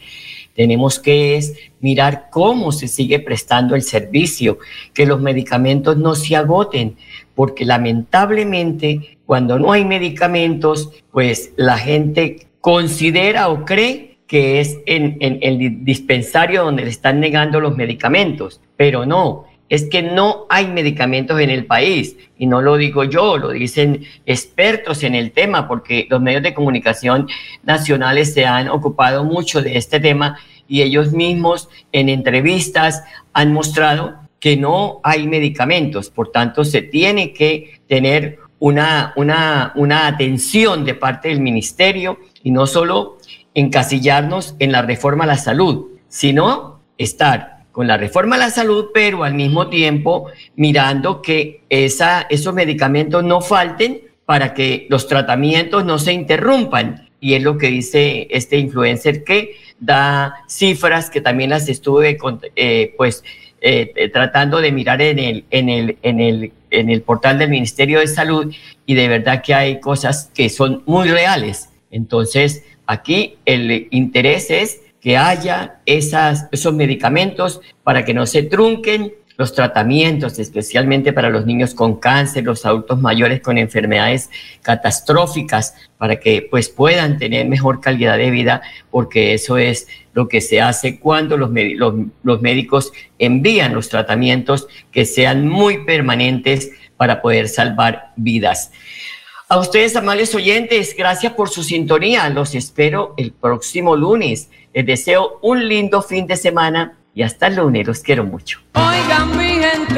Tenemos 0.55 0.99
que 0.99 1.39
mirar 1.81 2.29
cómo 2.31 2.71
se 2.71 2.87
sigue 2.87 3.19
prestando 3.19 3.75
el 3.75 3.81
servicio, 3.83 4.59
que 4.93 5.05
los 5.05 5.19
medicamentos 5.21 5.97
no 5.97 6.15
se 6.15 6.35
agoten, 6.35 6.95
porque 7.35 7.65
lamentablemente 7.65 9.17
cuando 9.25 9.59
no 9.59 9.71
hay 9.71 9.83
medicamentos, 9.83 10.91
pues 11.11 11.51
la 11.57 11.77
gente 11.77 12.47
considera 12.65 13.49
o 13.49 13.63
cree 13.63 14.17
que 14.25 14.59
es 14.59 14.79
en, 14.87 15.17
el 15.19 15.85
dispensario 15.85 16.63
donde 16.63 16.83
le 16.83 16.89
están 16.89 17.19
negando 17.19 17.59
los 17.59 17.77
medicamentos, 17.77 18.59
pero 18.75 19.05
no, 19.05 19.45
es 19.69 19.87
que 19.87 20.01
no 20.01 20.47
hay 20.49 20.65
medicamentos 20.65 21.39
en 21.39 21.51
el 21.51 21.67
país. 21.67 22.17
Y 22.39 22.47
no 22.47 22.63
lo 22.63 22.75
digo 22.77 23.03
yo, 23.03 23.37
lo 23.37 23.51
dicen 23.51 24.03
expertos 24.25 25.03
en 25.03 25.13
el 25.13 25.31
tema, 25.31 25.67
porque 25.67 26.07
los 26.09 26.19
medios 26.19 26.41
de 26.41 26.55
comunicación 26.55 27.27
nacionales 27.61 28.33
se 28.33 28.47
han 28.47 28.67
ocupado 28.69 29.23
mucho 29.23 29.61
de 29.61 29.77
este 29.77 29.99
tema 29.99 30.39
y 30.67 30.81
ellos 30.81 31.11
mismos 31.11 31.69
en 31.91 32.09
entrevistas 32.09 33.03
han 33.33 33.53
mostrado 33.53 34.15
que 34.39 34.57
no 34.57 35.01
hay 35.03 35.27
medicamentos. 35.27 36.09
Por 36.09 36.31
tanto, 36.31 36.65
se 36.65 36.81
tiene 36.81 37.31
que 37.31 37.79
tener 37.87 38.39
una, 38.59 39.13
una, 39.15 39.73
una 39.75 40.07
atención 40.07 40.85
de 40.85 40.95
parte 40.95 41.29
del 41.29 41.39
ministerio 41.39 42.19
y 42.43 42.51
no 42.51 42.67
solo 42.67 43.17
encasillarnos 43.53 44.55
en 44.59 44.71
la 44.71 44.81
reforma 44.81 45.23
a 45.23 45.27
la 45.27 45.37
salud, 45.37 45.87
sino 46.07 46.81
estar 46.97 47.55
con 47.71 47.87
la 47.87 47.97
reforma 47.97 48.37
a 48.37 48.39
la 48.39 48.49
salud, 48.51 48.87
pero 48.93 49.23
al 49.23 49.33
mismo 49.33 49.67
tiempo 49.67 50.27
mirando 50.55 51.21
que 51.21 51.63
esa, 51.69 52.21
esos 52.29 52.53
medicamentos 52.53 53.23
no 53.23 53.41
falten 53.41 54.01
para 54.25 54.53
que 54.53 54.87
los 54.89 55.07
tratamientos 55.07 55.83
no 55.83 55.99
se 55.99 56.13
interrumpan. 56.13 57.09
Y 57.19 57.33
es 57.33 57.43
lo 57.43 57.57
que 57.57 57.67
dice 57.67 58.27
este 58.29 58.57
influencer 58.57 59.23
que 59.23 59.55
da 59.79 60.35
cifras 60.47 61.09
que 61.09 61.21
también 61.21 61.49
las 61.49 61.67
estuve 61.67 62.17
eh, 62.55 62.93
pues, 62.97 63.23
eh, 63.67 64.11
tratando 64.13 64.61
de 64.61 64.71
mirar 64.71 65.01
en 65.01 65.17
el, 65.17 65.45
en, 65.49 65.69
el, 65.69 65.97
en, 66.03 66.19
el, 66.19 66.53
en 66.69 66.91
el 66.91 67.01
portal 67.01 67.39
del 67.39 67.49
Ministerio 67.49 67.99
de 67.99 68.05
Salud 68.05 68.53
y 68.85 68.93
de 68.93 69.07
verdad 69.07 69.41
que 69.43 69.55
hay 69.55 69.79
cosas 69.79 70.29
que 70.35 70.49
son 70.49 70.83
muy 70.85 71.09
reales. 71.09 71.69
Entonces, 71.89 72.63
aquí 72.85 73.37
el 73.43 73.87
interés 73.89 74.51
es 74.51 74.81
que 75.01 75.17
haya 75.17 75.79
esas, 75.87 76.47
esos 76.51 76.75
medicamentos 76.75 77.59
para 77.81 78.05
que 78.05 78.13
no 78.13 78.27
se 78.27 78.43
trunquen 78.43 79.15
los 79.37 79.53
tratamientos, 79.53 80.39
especialmente 80.39 81.13
para 81.13 81.29
los 81.29 81.45
niños 81.45 81.73
con 81.73 81.99
cáncer, 81.99 82.43
los 82.43 82.65
adultos 82.65 83.01
mayores 83.01 83.41
con 83.41 83.57
enfermedades 83.57 84.29
catastróficas, 84.61 85.75
para 85.97 86.19
que 86.19 86.47
pues 86.49 86.69
puedan 86.69 87.17
tener 87.17 87.47
mejor 87.47 87.81
calidad 87.81 88.17
de 88.17 88.31
vida, 88.31 88.61
porque 88.91 89.33
eso 89.33 89.57
es 89.57 89.87
lo 90.13 90.27
que 90.27 90.41
se 90.41 90.61
hace 90.61 90.99
cuando 90.99 91.37
los, 91.37 91.49
los, 91.51 91.95
los 92.23 92.41
médicos 92.41 92.91
envían 93.19 93.73
los 93.73 93.89
tratamientos 93.89 94.67
que 94.91 95.05
sean 95.05 95.47
muy 95.47 95.85
permanentes 95.85 96.71
para 96.97 97.21
poder 97.21 97.49
salvar 97.49 98.13
vidas. 98.15 98.71
A 99.47 99.59
ustedes, 99.59 99.95
amables 99.95 100.33
oyentes, 100.33 100.95
gracias 100.97 101.33
por 101.33 101.49
su 101.49 101.61
sintonía. 101.63 102.27
Los 102.29 102.55
espero 102.55 103.13
el 103.15 103.31
próximo 103.31 103.95
lunes. 103.95 104.49
Les 104.73 104.85
deseo 104.85 105.39
un 105.43 105.67
lindo 105.67 106.01
fin 106.01 106.25
de 106.25 106.35
semana 106.35 106.97
y 107.15 107.23
hasta 107.23 107.47
el 107.47 107.55
lunes. 107.55 107.87
Los 107.87 107.99
quiero 108.01 108.25
mucho. 108.25 108.59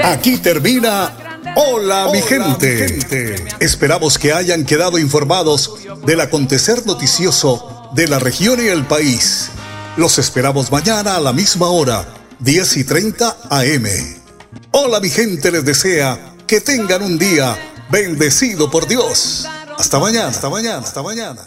Aquí 0.03 0.37
termina 0.37 1.11
Hola, 1.55 2.09
mi, 2.13 2.21
gente. 2.21 3.35
Esperamos 3.59 4.19
que 4.19 4.31
hayan 4.31 4.63
quedado 4.63 4.99
informados 4.99 5.73
del 6.05 6.21
acontecer 6.21 6.85
noticioso 6.85 7.89
de 7.93 8.07
la 8.07 8.19
región 8.19 8.63
y 8.63 8.67
el 8.67 8.85
país. 8.85 9.49
Los 9.97 10.19
esperamos 10.19 10.71
mañana 10.71 11.15
a 11.15 11.19
la 11.19 11.33
misma 11.33 11.67
hora, 11.69 12.05
10 12.39 12.77
y 12.77 12.83
30 12.83 13.37
AM. 13.49 13.87
Hola, 14.71 14.99
mi 14.99 15.09
gente 15.09 15.51
les 15.51 15.65
desea 15.65 16.35
que 16.45 16.61
tengan 16.61 17.01
un 17.01 17.17
día 17.17 17.57
bendecido 17.89 18.69
por 18.69 18.87
Dios. 18.87 19.47
Hasta 19.79 19.97
mañana, 19.97 20.27
hasta 20.27 20.49
mañana, 20.49 20.79
hasta 20.79 21.01
mañana. 21.01 21.41